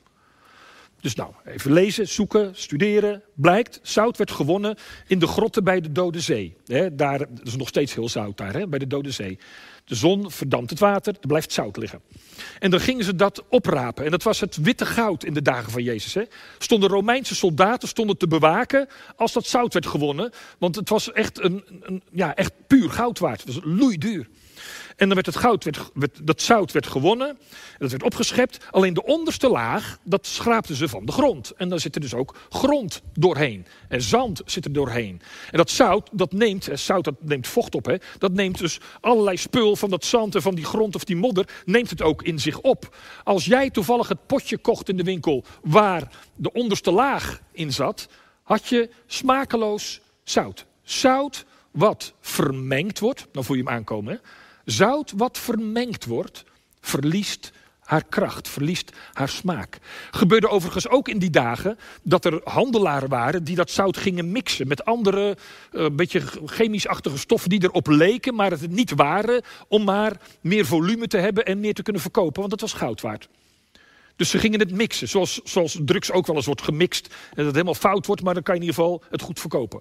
Dus 1.02 1.14
nou, 1.14 1.32
even 1.44 1.72
lezen, 1.72 2.08
zoeken, 2.08 2.50
studeren. 2.54 3.22
Blijkt, 3.34 3.80
zout 3.82 4.16
werd 4.16 4.30
gewonnen 4.30 4.76
in 5.06 5.18
de 5.18 5.26
grotten 5.26 5.64
bij 5.64 5.80
de 5.80 5.92
Dode 5.92 6.20
Zee. 6.20 6.56
Daar 6.92 7.18
dat 7.18 7.46
is 7.46 7.56
nog 7.56 7.68
steeds 7.68 7.94
heel 7.94 8.08
zout 8.08 8.36
daar, 8.36 8.68
bij 8.68 8.78
de 8.78 8.86
Dode 8.86 9.10
Zee. 9.10 9.38
De 9.84 9.94
zon 9.94 10.30
verdampt 10.30 10.70
het 10.70 10.78
water, 10.78 11.14
er 11.20 11.26
blijft 11.26 11.52
zout 11.52 11.76
liggen. 11.76 12.00
En 12.58 12.70
dan 12.70 12.80
gingen 12.80 13.04
ze 13.04 13.16
dat 13.16 13.44
oprapen. 13.48 14.04
En 14.04 14.10
dat 14.10 14.22
was 14.22 14.40
het 14.40 14.56
witte 14.56 14.86
goud 14.86 15.24
in 15.24 15.34
de 15.34 15.42
dagen 15.42 15.72
van 15.72 15.82
Jezus. 15.82 16.26
Stonden 16.58 16.90
Romeinse 16.90 17.34
soldaten 17.34 17.88
stonden 17.88 18.16
te 18.16 18.26
bewaken 18.26 18.88
als 19.16 19.32
dat 19.32 19.46
zout 19.46 19.72
werd 19.72 19.86
gewonnen. 19.86 20.32
Want 20.58 20.76
het 20.76 20.88
was 20.88 21.12
echt, 21.12 21.42
een, 21.42 21.64
een 21.80 22.02
ja, 22.12 22.34
echt 22.34 22.52
puur 22.66 22.90
goud 22.90 23.18
waard. 23.18 23.44
Het 23.44 23.54
was 23.54 23.64
loeiduur. 23.64 24.28
En 24.96 25.06
dan 25.06 25.14
werd 25.14 25.26
het 25.26 25.36
goud, 25.36 25.64
werd, 25.94 26.26
dat 26.26 26.42
zout 26.42 26.72
werd 26.72 26.86
gewonnen. 26.86 27.28
En 27.28 27.78
dat 27.78 27.90
werd 27.90 28.02
opgeschept. 28.02 28.66
Alleen 28.70 28.94
de 28.94 29.04
onderste 29.04 29.48
laag, 29.48 29.98
dat 30.04 30.26
schraapten 30.26 30.74
ze 30.74 30.88
van 30.88 31.06
de 31.06 31.12
grond. 31.12 31.50
En 31.50 31.68
dan 31.68 31.78
zit 31.78 31.94
er 31.94 32.00
dus 32.00 32.14
ook 32.14 32.36
grond 32.48 33.02
doorheen. 33.12 33.66
En 33.88 34.02
zand 34.02 34.42
zit 34.44 34.64
er 34.64 34.72
doorheen. 34.72 35.20
En 35.50 35.58
dat 35.58 35.70
zout, 35.70 36.08
dat 36.12 36.32
neemt, 36.32 36.68
zout 36.72 37.04
dat 37.04 37.14
neemt 37.20 37.46
vocht 37.46 37.74
op. 37.74 37.86
Hè, 37.86 37.96
dat 38.18 38.32
neemt 38.32 38.58
dus 38.58 38.80
allerlei 39.00 39.36
spul 39.36 39.76
van 39.76 39.90
dat 39.90 40.04
zand 40.04 40.34
en 40.34 40.42
van 40.42 40.54
die 40.54 40.64
grond 40.64 40.94
of 40.94 41.04
die 41.04 41.16
modder, 41.16 41.48
neemt 41.64 41.90
het 41.90 42.02
ook 42.02 42.22
in 42.22 42.38
zich 42.38 42.60
op. 42.60 42.96
Als 43.24 43.44
jij 43.44 43.70
toevallig 43.70 44.08
het 44.08 44.26
potje 44.26 44.58
kocht 44.58 44.88
in 44.88 44.96
de 44.96 45.02
winkel 45.02 45.44
waar 45.62 46.10
de 46.36 46.52
onderste 46.52 46.90
laag 46.90 47.40
in 47.52 47.72
zat, 47.72 48.08
had 48.42 48.68
je 48.68 48.90
smakeloos 49.06 50.00
zout. 50.24 50.66
Zout 50.82 51.44
wat 51.70 52.14
vermengd 52.20 52.98
wordt, 52.98 53.26
dan 53.32 53.44
voel 53.44 53.56
je 53.56 53.62
hem 53.62 53.72
aankomen. 53.72 54.12
Hè? 54.12 54.18
Zout 54.64 55.12
wat 55.16 55.38
vermengd 55.38 56.04
wordt, 56.04 56.44
verliest 56.80 57.52
haar 57.80 58.04
kracht, 58.08 58.48
verliest 58.48 58.92
haar 59.12 59.28
smaak. 59.28 59.78
Gebeurde 60.10 60.48
overigens 60.48 60.88
ook 60.88 61.08
in 61.08 61.18
die 61.18 61.30
dagen 61.30 61.78
dat 62.02 62.24
er 62.24 62.40
handelaren 62.44 63.08
waren 63.08 63.44
die 63.44 63.56
dat 63.56 63.70
zout 63.70 63.96
gingen 63.96 64.32
mixen 64.32 64.68
met 64.68 64.84
andere, 64.84 65.36
een 65.70 65.90
uh, 65.90 65.96
beetje 65.96 66.22
chemisch-achtige 66.46 67.18
stoffen 67.18 67.50
die 67.50 67.62
erop 67.62 67.86
leken, 67.86 68.34
maar 68.34 68.50
het 68.50 68.70
niet 68.70 68.92
waren, 68.94 69.42
om 69.68 69.84
maar 69.84 70.20
meer 70.40 70.66
volume 70.66 71.06
te 71.06 71.16
hebben 71.16 71.44
en 71.44 71.60
meer 71.60 71.74
te 71.74 71.82
kunnen 71.82 72.02
verkopen, 72.02 72.40
want 72.40 72.52
het 72.52 72.60
was 72.60 72.72
goud 72.72 73.00
waard. 73.00 73.28
Dus 74.16 74.30
ze 74.30 74.38
gingen 74.38 74.60
het 74.60 74.72
mixen, 74.72 75.08
zoals, 75.08 75.40
zoals 75.44 75.78
drugs 75.84 76.12
ook 76.12 76.26
wel 76.26 76.36
eens 76.36 76.46
wordt 76.46 76.62
gemixt 76.62 77.06
en 77.06 77.14
dat 77.34 77.44
het 77.44 77.54
helemaal 77.54 77.74
fout 77.74 78.06
wordt, 78.06 78.22
maar 78.22 78.34
dan 78.34 78.42
kan 78.42 78.54
je 78.54 78.60
in 78.60 78.66
ieder 78.66 78.82
geval 78.82 79.02
het 79.10 79.22
goed 79.22 79.40
verkopen. 79.40 79.80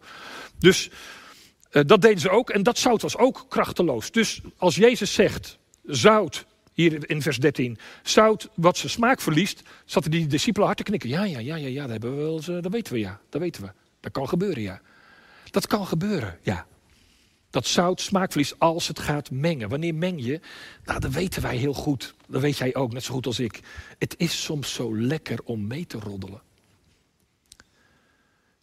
Dus 0.60 0.89
dat 1.71 2.01
deden 2.01 2.19
ze 2.19 2.29
ook 2.29 2.49
en 2.49 2.63
dat 2.63 2.77
zout 2.77 3.01
was 3.01 3.17
ook 3.17 3.45
krachteloos. 3.49 4.12
Dus 4.12 4.41
als 4.57 4.75
Jezus 4.75 5.13
zegt, 5.13 5.57
zout, 5.84 6.45
hier 6.73 7.10
in 7.10 7.21
vers 7.21 7.38
13, 7.38 7.77
zout 8.03 8.49
wat 8.55 8.77
zijn 8.77 8.91
smaak 8.91 9.21
verliest, 9.21 9.62
zaten 9.86 10.12
die 10.12 10.27
discipelen 10.27 10.65
hard 10.65 10.77
te 10.77 10.84
knikken. 10.84 11.10
Ja, 11.10 11.23
ja, 11.23 11.39
ja, 11.39 11.55
ja, 11.55 11.67
ja, 11.67 11.81
dat, 11.81 11.91
hebben 11.91 12.15
we 12.15 12.21
wel 12.21 12.36
eens, 12.36 12.45
dat 12.45 12.71
weten 12.71 12.93
we, 12.93 12.99
ja, 12.99 13.19
dat 13.29 13.41
weten 13.41 13.63
we. 13.63 13.71
Dat 13.99 14.12
kan 14.12 14.27
gebeuren, 14.27 14.62
ja. 14.62 14.81
Dat 15.51 15.67
kan 15.67 15.88
gebeuren, 15.88 16.38
ja. 16.41 16.65
Dat 17.49 17.67
zout 17.67 18.01
smaak 18.01 18.31
verliest 18.31 18.55
als 18.60 18.88
het 18.88 18.99
gaat 18.99 19.31
mengen. 19.31 19.69
Wanneer 19.69 19.95
meng 19.95 20.23
je? 20.23 20.39
Nou, 20.86 20.99
dat 20.99 21.12
weten 21.12 21.41
wij 21.41 21.55
heel 21.55 21.73
goed. 21.73 22.13
Dat 22.27 22.41
weet 22.41 22.57
jij 22.57 22.75
ook, 22.75 22.93
net 22.93 23.03
zo 23.03 23.13
goed 23.13 23.25
als 23.25 23.39
ik. 23.39 23.60
Het 23.97 24.13
is 24.17 24.43
soms 24.43 24.73
zo 24.73 24.97
lekker 24.97 25.39
om 25.43 25.67
mee 25.67 25.86
te 25.86 25.99
roddelen. 25.99 26.41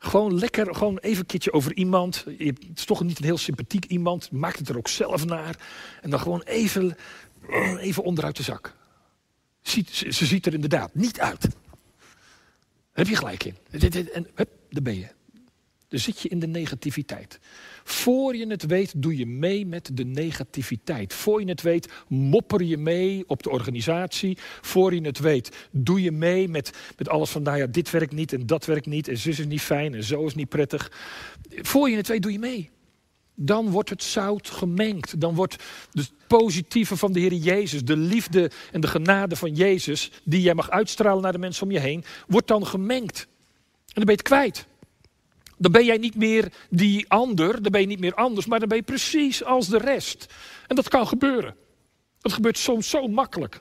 Gewoon 0.09 0.38
lekker, 0.38 0.75
gewoon 0.75 0.99
even 0.99 1.18
een 1.18 1.27
keertje 1.27 1.53
over 1.53 1.75
iemand. 1.75 2.25
Het 2.38 2.59
is 2.75 2.85
toch 2.85 3.03
niet 3.03 3.18
een 3.18 3.25
heel 3.25 3.38
sympathiek 3.38 3.85
iemand. 3.85 4.31
Maakt 4.31 4.59
het 4.59 4.68
er 4.68 4.77
ook 4.77 4.88
zelf 4.88 5.25
naar. 5.25 5.57
En 6.03 6.11
dan 6.11 6.21
gewoon 6.21 6.42
even, 6.42 6.97
even 7.79 8.03
onderuit 8.03 8.37
de 8.37 8.42
zak. 8.42 8.75
Ziet, 9.61 9.90
ze, 9.90 10.27
ziet 10.27 10.47
er 10.47 10.55
inderdaad 10.55 10.94
niet 10.94 11.21
uit. 11.21 11.49
Heb 12.92 13.07
je 13.07 13.16
gelijk 13.16 13.44
in. 13.44 13.57
En 14.12 14.27
hup, 14.35 14.51
daar 14.71 14.83
ben 14.83 14.99
je. 14.99 15.09
Dan 15.88 15.98
zit 15.98 16.20
je 16.20 16.29
in 16.29 16.38
de 16.38 16.46
negativiteit. 16.46 17.38
Voor 17.85 18.37
je 18.37 18.46
het 18.46 18.66
weet, 18.66 18.92
doe 18.96 19.16
je 19.16 19.27
mee 19.27 19.66
met 19.66 19.90
de 19.92 20.05
negativiteit. 20.05 21.14
Voor 21.14 21.40
je 21.40 21.48
het 21.48 21.62
weet, 21.62 21.92
mopper 22.09 22.62
je 22.62 22.77
mee 22.77 23.24
op 23.27 23.42
de 23.42 23.51
organisatie. 23.51 24.38
Voor 24.61 24.94
je 24.94 25.01
het 25.01 25.18
weet, 25.18 25.68
doe 25.70 26.03
je 26.03 26.12
mee 26.12 26.48
met, 26.48 26.72
met 26.96 27.09
alles 27.09 27.31
van, 27.31 27.42
nou 27.42 27.59
ja, 27.59 27.66
dit 27.66 27.90
werkt 27.90 28.12
niet 28.12 28.33
en 28.33 28.46
dat 28.46 28.64
werkt 28.64 28.87
niet. 28.87 29.09
En 29.09 29.18
zus 29.18 29.38
is 29.38 29.46
niet 29.46 29.61
fijn 29.61 29.94
en 29.94 30.05
zo 30.05 30.27
is 30.27 30.35
niet 30.35 30.48
prettig. 30.48 30.92
Voor 31.51 31.90
je 31.90 31.96
het 31.96 32.09
weet, 32.09 32.22
doe 32.22 32.33
je 32.33 32.38
mee. 32.38 32.70
Dan 33.35 33.70
wordt 33.70 33.90
het 33.90 34.03
zout 34.03 34.51
gemengd. 34.51 35.20
Dan 35.20 35.35
wordt 35.35 35.57
het 35.92 36.12
positieve 36.27 36.96
van 36.96 37.12
de 37.12 37.20
Heer 37.20 37.33
Jezus, 37.33 37.85
de 37.85 37.96
liefde 37.96 38.51
en 38.72 38.81
de 38.81 38.87
genade 38.87 39.37
van 39.37 39.55
Jezus, 39.55 40.11
die 40.24 40.40
jij 40.40 40.55
mag 40.55 40.70
uitstralen 40.70 41.22
naar 41.22 41.33
de 41.33 41.38
mensen 41.38 41.62
om 41.62 41.70
je 41.70 41.81
heen, 41.81 42.05
wordt 42.27 42.48
dan 42.48 42.66
gemengd. 42.66 43.27
En 43.87 43.94
dan 43.94 44.05
ben 44.05 44.14
je 44.14 44.20
het 44.20 44.22
kwijt. 44.22 44.66
Dan 45.59 45.73
ben 45.73 45.85
jij 45.85 45.97
niet 45.97 46.14
meer 46.14 46.53
die 46.71 47.09
ander, 47.09 47.62
dan 47.62 47.73
ben 47.73 47.81
je 47.81 47.87
niet 47.87 48.01
meer 48.01 48.14
anders, 48.14 48.47
maar 48.47 48.59
dan 48.59 48.68
ben 48.68 48.79
je 48.79 48.83
precies 48.83 49.44
als 49.44 49.68
de 49.68 49.79
rest. 49.79 50.35
En 50.66 50.77
dat 50.77 50.88
kan 50.88 51.07
gebeuren. 51.07 51.55
Dat 52.21 52.33
gebeurt 52.33 52.59
soms 52.59 52.90
zo 52.90 53.07
makkelijk, 53.07 53.61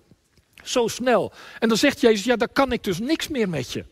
zo 0.63 0.87
snel. 0.87 1.33
En 1.59 1.67
dan 1.67 1.77
zegt 1.77 2.01
Jezus, 2.01 2.25
ja, 2.25 2.35
dan 2.35 2.49
kan 2.53 2.71
ik 2.71 2.83
dus 2.83 2.99
niks 2.99 3.27
meer 3.27 3.49
met 3.49 3.71
je. 3.71 3.85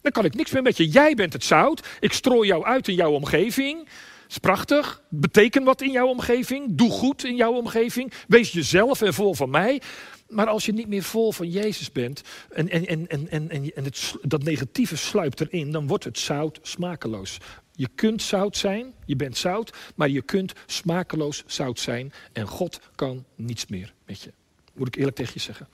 Dan 0.00 0.12
kan 0.12 0.24
ik 0.24 0.34
niks 0.34 0.50
meer 0.50 0.62
met 0.62 0.76
je. 0.76 0.88
Jij 0.88 1.14
bent 1.14 1.32
het 1.32 1.44
zout, 1.44 1.86
ik 2.00 2.12
strooi 2.12 2.48
jou 2.48 2.64
uit 2.64 2.88
in 2.88 2.94
jouw 2.94 3.12
omgeving. 3.12 3.78
Dat 3.78 4.34
is 4.34 4.38
prachtig. 4.38 5.02
Beteken 5.08 5.64
wat 5.64 5.82
in 5.82 5.90
jouw 5.90 6.06
omgeving. 6.06 6.66
Doe 6.70 6.90
goed 6.90 7.24
in 7.24 7.36
jouw 7.36 7.52
omgeving. 7.52 8.12
Wees 8.28 8.52
jezelf 8.52 9.02
en 9.02 9.14
vol 9.14 9.34
van 9.34 9.50
mij. 9.50 9.82
Maar 10.28 10.46
als 10.46 10.66
je 10.66 10.72
niet 10.72 10.88
meer 10.88 11.02
vol 11.02 11.32
van 11.32 11.50
Jezus 11.50 11.92
bent 11.92 12.22
en, 12.50 12.68
en, 12.68 12.86
en, 12.86 13.08
en, 13.08 13.50
en, 13.50 13.74
en 13.74 13.84
het, 13.84 14.14
dat 14.22 14.42
negatieve 14.42 14.96
sluipt 14.96 15.40
erin, 15.40 15.70
dan 15.70 15.86
wordt 15.86 16.04
het 16.04 16.18
zout 16.18 16.58
smakeloos. 16.62 17.38
Je 17.72 17.88
kunt 17.94 18.22
zout 18.22 18.56
zijn, 18.56 18.94
je 19.04 19.16
bent 19.16 19.36
zout, 19.36 19.76
maar 19.94 20.08
je 20.08 20.22
kunt 20.22 20.52
smakeloos 20.66 21.42
zout 21.46 21.80
zijn 21.80 22.12
en 22.32 22.46
God 22.46 22.80
kan 22.94 23.24
niets 23.34 23.66
meer 23.66 23.94
met 24.06 24.20
je. 24.20 24.32
Moet 24.74 24.86
ik 24.86 24.96
eerlijk 24.96 25.16
tegen 25.16 25.32
je 25.34 25.40
zeggen. 25.40 25.68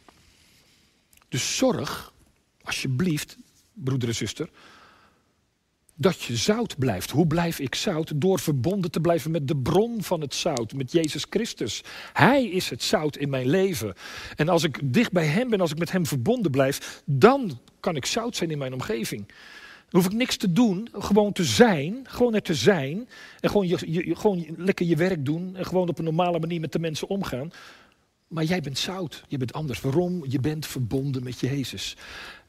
Dus 1.28 1.56
zorg, 1.56 2.12
alsjeblieft, 2.62 3.36
broeder 3.72 4.08
en 4.08 4.14
zuster, 4.14 4.48
dat 6.02 6.22
je 6.22 6.36
zout 6.36 6.78
blijft. 6.78 7.10
Hoe 7.10 7.26
blijf 7.26 7.58
ik 7.58 7.74
zout? 7.74 8.12
Door 8.16 8.38
verbonden 8.38 8.90
te 8.90 9.00
blijven 9.00 9.30
met 9.30 9.48
de 9.48 9.56
bron 9.56 10.02
van 10.02 10.20
het 10.20 10.34
zout, 10.34 10.74
met 10.74 10.92
Jezus 10.92 11.26
Christus. 11.30 11.82
Hij 12.12 12.44
is 12.44 12.70
het 12.70 12.82
zout 12.82 13.16
in 13.16 13.30
mijn 13.30 13.48
leven. 13.48 13.94
En 14.36 14.48
als 14.48 14.64
ik 14.64 14.80
dicht 14.94 15.12
bij 15.12 15.26
Hem 15.26 15.50
ben, 15.50 15.60
als 15.60 15.70
ik 15.70 15.78
met 15.78 15.92
Hem 15.92 16.06
verbonden 16.06 16.50
blijf, 16.50 17.02
dan 17.04 17.60
kan 17.80 17.96
ik 17.96 18.06
zout 18.06 18.36
zijn 18.36 18.50
in 18.50 18.58
mijn 18.58 18.72
omgeving. 18.72 19.26
Dan 19.88 20.00
hoef 20.00 20.10
ik 20.10 20.16
niks 20.16 20.36
te 20.36 20.52
doen, 20.52 20.88
gewoon 20.92 21.32
te 21.32 21.44
zijn, 21.44 22.00
gewoon 22.02 22.34
er 22.34 22.42
te 22.42 22.54
zijn. 22.54 23.08
En 23.40 23.50
gewoon, 23.50 23.68
je, 23.68 24.16
gewoon 24.16 24.46
lekker 24.56 24.86
je 24.86 24.96
werk 24.96 25.24
doen 25.24 25.56
en 25.56 25.66
gewoon 25.66 25.88
op 25.88 25.98
een 25.98 26.04
normale 26.04 26.38
manier 26.38 26.60
met 26.60 26.72
de 26.72 26.78
mensen 26.78 27.08
omgaan. 27.08 27.50
Maar 28.28 28.44
jij 28.44 28.60
bent 28.60 28.78
zout, 28.78 29.24
je 29.28 29.36
bent 29.36 29.52
anders. 29.52 29.80
Waarom? 29.80 30.24
Je 30.28 30.40
bent 30.40 30.66
verbonden 30.66 31.24
met 31.24 31.40
Jezus. 31.40 31.96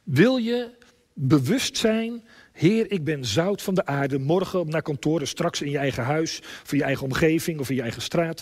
Wil 0.03 0.37
je 0.37 0.69
bewust 1.13 1.77
zijn 1.77 2.23
Heer, 2.53 2.91
ik 2.91 3.03
ben 3.03 3.25
zout 3.25 3.61
van 3.61 3.73
de 3.73 3.85
aarde. 3.85 4.19
Morgen 4.19 4.69
naar 4.69 4.81
kantoor, 4.81 5.27
straks 5.27 5.61
in 5.61 5.71
je 5.71 5.77
eigen 5.77 6.03
huis, 6.03 6.39
of 6.63 6.71
in 6.71 6.77
je 6.77 6.83
eigen 6.83 7.03
omgeving 7.03 7.59
of 7.59 7.69
in 7.69 7.75
je 7.75 7.81
eigen 7.81 8.01
straat. 8.01 8.41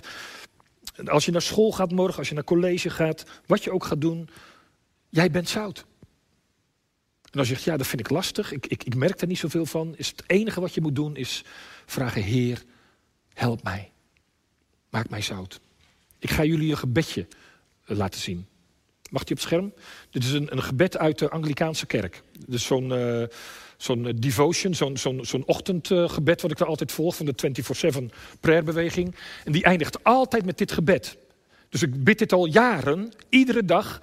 Als 1.05 1.25
je 1.25 1.31
naar 1.31 1.41
school 1.41 1.71
gaat 1.71 1.91
morgen, 1.91 2.17
als 2.17 2.29
je 2.29 2.33
naar 2.33 2.43
college 2.43 2.89
gaat, 2.89 3.25
wat 3.45 3.63
je 3.63 3.71
ook 3.71 3.83
gaat 3.83 4.01
doen, 4.01 4.29
jij 5.09 5.31
bent 5.31 5.49
zout. 5.49 5.85
En 7.31 7.39
als 7.39 7.47
je 7.47 7.53
zegt, 7.53 7.65
ja, 7.65 7.77
dat 7.77 7.87
vind 7.87 8.01
ik 8.01 8.09
lastig, 8.09 8.51
ik, 8.51 8.67
ik, 8.67 8.83
ik 8.83 8.95
merk 8.95 9.21
er 9.21 9.27
niet 9.27 9.37
zoveel 9.37 9.65
van, 9.65 9.95
is 9.97 10.07
het 10.07 10.23
enige 10.27 10.61
wat 10.61 10.73
je 10.73 10.81
moet 10.81 10.95
doen, 10.95 11.15
is 11.15 11.43
vragen, 11.85 12.21
Heer, 12.21 12.63
help 13.33 13.63
mij. 13.63 13.91
Maak 14.89 15.09
mij 15.09 15.21
zout. 15.21 15.59
Ik 16.19 16.29
ga 16.29 16.43
jullie 16.43 16.71
een 16.71 16.77
gebedje 16.77 17.27
eh, 17.85 17.97
laten 17.97 18.19
zien. 18.19 18.45
Mag 19.09 19.23
die 19.23 19.35
op 19.35 19.41
het 19.41 19.51
scherm? 19.51 19.73
Dit 20.09 20.23
is 20.23 20.31
een, 20.31 20.51
een 20.51 20.63
gebed 20.63 20.97
uit 20.97 21.19
de 21.19 21.29
Anglikaanse 21.29 21.85
kerk. 21.85 22.23
Dus 22.47 22.65
zo'n 22.65 22.89
uh, 22.89 23.23
zo'n 23.81 24.07
eh, 24.07 24.13
devotion, 24.15 24.73
zo'n 24.73 24.97
zo'n 24.97 25.19
zo'n 25.25 25.45
ochtendgebed 25.45 26.41
wat 26.41 26.51
ik 26.51 26.59
er 26.59 26.65
altijd 26.65 26.91
volg 26.91 27.15
van 27.15 27.25
de 27.25 27.53
24-7 27.93 28.05
prayerbeweging. 28.39 29.15
En 29.45 29.51
die 29.51 29.63
eindigt 29.63 30.03
altijd 30.03 30.45
met 30.45 30.57
dit 30.57 30.71
gebed. 30.71 31.17
Dus 31.69 31.81
ik 31.81 32.03
bid 32.03 32.19
dit 32.19 32.33
al 32.33 32.45
jaren, 32.45 33.11
iedere 33.29 33.65
dag. 33.65 34.01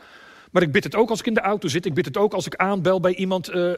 Maar 0.50 0.62
ik 0.62 0.72
bid 0.72 0.84
het 0.84 0.94
ook 0.94 1.10
als 1.10 1.18
ik 1.18 1.26
in 1.26 1.34
de 1.34 1.40
auto 1.40 1.68
zit. 1.68 1.86
Ik 1.86 1.94
bid 1.94 2.04
het 2.04 2.16
ook 2.16 2.34
als 2.34 2.46
ik 2.46 2.56
aanbel 2.56 3.00
bij 3.00 3.14
iemand 3.14 3.50
uh, 3.50 3.72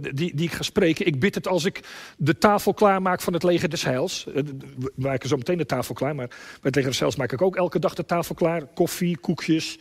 die, 0.00 0.34
die 0.34 0.46
ik 0.46 0.52
ga 0.52 0.62
spreken. 0.62 1.06
Ik 1.06 1.20
bid 1.20 1.34
het 1.34 1.48
als 1.48 1.64
ik 1.64 1.80
de 2.16 2.38
tafel 2.38 2.74
klaarmaak 2.74 3.20
van 3.20 3.32
het 3.32 3.42
leger 3.42 3.68
des 3.68 3.84
heils. 3.84 4.24
We 4.24 4.92
maken 4.94 5.28
zo 5.28 5.36
meteen 5.36 5.58
de 5.58 5.66
tafel 5.66 5.94
klaar, 5.94 6.14
maar 6.14 6.26
bij 6.26 6.38
het 6.60 6.74
leger 6.74 6.90
des 6.90 7.00
heils 7.00 7.16
maak 7.16 7.32
ik 7.32 7.42
ook 7.42 7.56
elke 7.56 7.78
dag 7.78 7.94
de 7.94 8.04
tafel 8.04 8.34
klaar. 8.34 8.66
Koffie, 8.66 9.18
koekjes. 9.18 9.78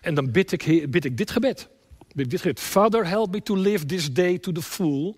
En 0.00 0.14
dan 0.14 0.30
bid 0.30 0.52
ik, 0.52 0.90
bid 0.90 1.04
ik 1.04 1.16
dit 1.16 1.30
gebed. 1.30 1.68
Dit. 2.14 2.60
Father, 2.60 3.06
help 3.06 3.32
me 3.32 3.42
to 3.42 3.56
live 3.56 3.86
this 3.86 4.12
day 4.12 4.38
to 4.38 4.52
the 4.52 4.62
full. 4.62 5.16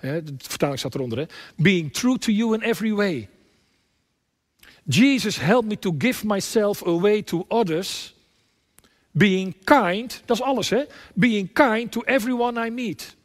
de 0.00 0.34
vertaling 0.38 0.78
staat 0.78 0.94
eronder. 0.94 1.18
Hè? 1.18 1.24
Being 1.56 1.92
true 1.92 2.18
to 2.18 2.32
you 2.32 2.54
in 2.54 2.62
every 2.62 2.92
way. 2.92 3.28
Jesus, 4.84 5.38
help 5.38 5.64
me 5.64 5.78
to 5.78 5.94
give 5.98 6.26
myself 6.26 6.86
away 6.86 7.22
to 7.22 7.44
others 7.48 8.14
Being 9.12 9.56
kind, 9.64 10.22
dat 10.24 10.36
is 10.36 10.42
alles 10.42 10.70
hè. 10.70 10.84
Being 11.14 11.52
kind 11.52 11.92
to 11.92 12.00
everyone 12.00 12.66
I 12.66 12.70
meet. 12.70 13.16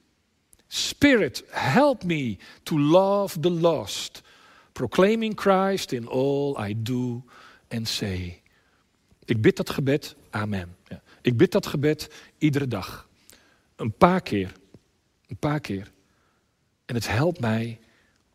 Spirit, 0.68 1.44
help 1.50 2.04
me 2.04 2.38
to 2.64 2.80
love 2.80 3.40
the 3.40 3.50
lost. 3.50 4.22
Proclaiming 4.72 5.36
Christ 5.36 5.92
in 5.92 6.08
all 6.08 6.58
I 6.68 6.76
do 6.82 7.24
and 7.68 7.88
say. 7.88 8.42
Ik 9.26 9.42
bid 9.42 9.56
dat 9.56 9.70
gebed, 9.70 10.16
amen. 10.30 10.76
Ik 11.26 11.38
bid 11.38 11.52
dat 11.52 11.66
gebed 11.66 12.10
iedere 12.38 12.68
dag. 12.68 13.08
Een 13.76 13.94
paar 13.94 14.22
keer. 14.22 14.52
Een 15.28 15.38
paar 15.38 15.60
keer. 15.60 15.92
En 16.86 16.96
het 16.96 17.08
helpt 17.08 17.40
mij 17.40 17.80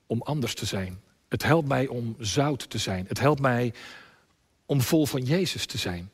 om 0.07 0.23
anders 0.23 0.55
te 0.55 0.67
zijn. 0.67 1.01
Het 1.29 1.43
helpt 1.43 1.69
mij 1.69 1.87
om 1.87 2.17
zout 2.19 2.71
te 2.71 2.79
zijn. 2.79 3.07
Het 3.09 3.19
helpt 3.19 3.41
mij 3.41 3.75
om 4.67 4.81
vol 4.81 5.07
van 5.07 5.23
Jezus 5.23 5.67
te 5.67 5.79
zijn. 5.79 6.11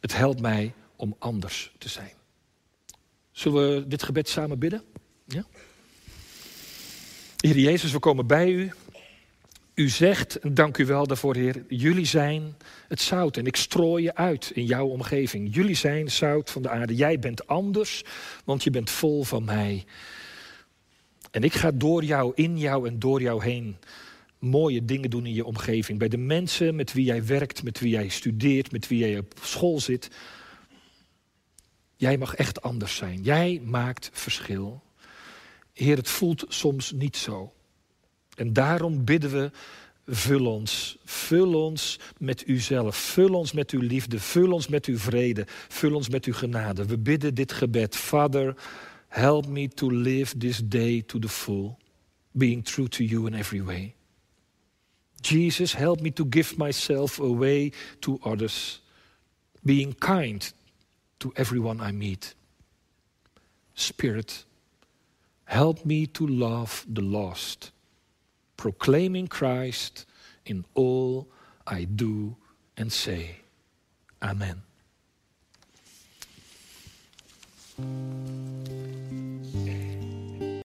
Het 0.00 0.16
helpt 0.16 0.40
mij 0.40 0.74
om 0.96 1.16
anders 1.18 1.72
te 1.78 1.88
zijn. 1.88 2.12
Zullen 3.30 3.74
we 3.74 3.86
dit 3.86 4.02
gebed 4.02 4.28
samen 4.28 4.58
bidden? 4.58 4.82
Ja? 5.24 5.44
Heer 7.36 7.58
Jezus, 7.58 7.92
we 7.92 7.98
komen 7.98 8.26
bij 8.26 8.50
u. 8.50 8.72
U 9.74 9.88
zegt, 9.88 10.38
dank 10.56 10.78
u 10.78 10.86
wel 10.86 11.06
daarvoor, 11.06 11.36
Heer, 11.36 11.64
jullie 11.68 12.04
zijn 12.04 12.56
het 12.88 13.00
zout 13.00 13.36
en 13.36 13.46
ik 13.46 13.56
strooi 13.56 14.02
je 14.02 14.14
uit 14.14 14.50
in 14.54 14.64
jouw 14.64 14.86
omgeving. 14.86 15.54
Jullie 15.54 15.74
zijn 15.74 16.10
zout 16.10 16.50
van 16.50 16.62
de 16.62 16.68
aarde. 16.68 16.94
Jij 16.94 17.18
bent 17.18 17.46
anders, 17.46 18.04
want 18.44 18.64
je 18.64 18.70
bent 18.70 18.90
vol 18.90 19.24
van 19.24 19.44
mij. 19.44 19.84
En 21.30 21.42
ik 21.42 21.52
ga 21.52 21.70
door 21.70 22.04
jou, 22.04 22.32
in 22.34 22.58
jou 22.58 22.88
en 22.88 22.98
door 22.98 23.20
jou 23.20 23.42
heen 23.42 23.76
mooie 24.38 24.84
dingen 24.84 25.10
doen 25.10 25.26
in 25.26 25.34
je 25.34 25.44
omgeving. 25.44 25.98
Bij 25.98 26.08
de 26.08 26.16
mensen 26.16 26.74
met 26.74 26.92
wie 26.92 27.04
jij 27.04 27.26
werkt, 27.26 27.62
met 27.62 27.80
wie 27.80 27.90
jij 27.90 28.08
studeert, 28.08 28.72
met 28.72 28.88
wie 28.88 28.98
jij 28.98 29.18
op 29.18 29.34
school 29.40 29.80
zit. 29.80 30.10
Jij 31.96 32.18
mag 32.18 32.34
echt 32.34 32.62
anders 32.62 32.96
zijn. 32.96 33.22
Jij 33.22 33.60
maakt 33.64 34.10
verschil. 34.12 34.82
Heer, 35.72 35.96
het 35.96 36.08
voelt 36.08 36.44
soms 36.48 36.92
niet 36.92 37.16
zo. 37.16 37.52
En 38.36 38.52
daarom 38.52 39.04
bidden 39.04 39.30
we, 39.30 39.50
vul 40.06 40.46
ons. 40.46 40.96
Vul 41.04 41.54
ons 41.54 41.98
met 42.18 42.48
uzelf. 42.48 42.96
Vul 42.96 43.34
ons 43.34 43.52
met 43.52 43.70
uw 43.70 43.80
liefde. 43.80 44.20
Vul 44.20 44.52
ons 44.52 44.68
met 44.68 44.86
uw 44.86 44.98
vrede. 44.98 45.44
Vul 45.68 45.94
ons 45.94 46.08
met 46.08 46.24
uw 46.24 46.32
genade. 46.32 46.86
We 46.86 46.98
bidden 46.98 47.34
dit 47.34 47.52
gebed. 47.52 47.96
Father, 47.96 48.56
help 49.08 49.46
me 49.46 49.68
to 49.68 49.90
live 49.90 50.38
this 50.38 50.60
day 50.64 51.02
to 51.06 51.18
the 51.18 51.28
full. 51.28 51.78
Being 52.32 52.64
true 52.64 52.88
to 52.88 53.04
you 53.04 53.26
in 53.26 53.34
every 53.34 53.62
way. 53.62 53.94
Jesus, 55.22 55.74
help 55.74 56.00
me 56.00 56.10
to 56.10 56.24
give 56.24 56.58
myself 56.58 57.18
away 57.20 57.72
to 58.00 58.18
others, 58.24 58.80
being 59.64 59.94
kind 59.94 60.52
to 61.18 61.32
everyone 61.36 61.80
I 61.80 61.92
meet. 61.92 62.34
Spirit, 63.74 64.44
help 65.44 65.84
me 65.84 66.06
to 66.06 66.26
love 66.26 66.84
the 66.88 67.02
lost, 67.02 67.71
proclaiming 68.56 69.28
Christ 69.28 70.06
in 70.44 70.64
all 70.74 71.28
I 71.66 71.84
do 71.84 72.36
and 72.76 72.92
say. 72.92 73.36
Amen. 74.22 74.62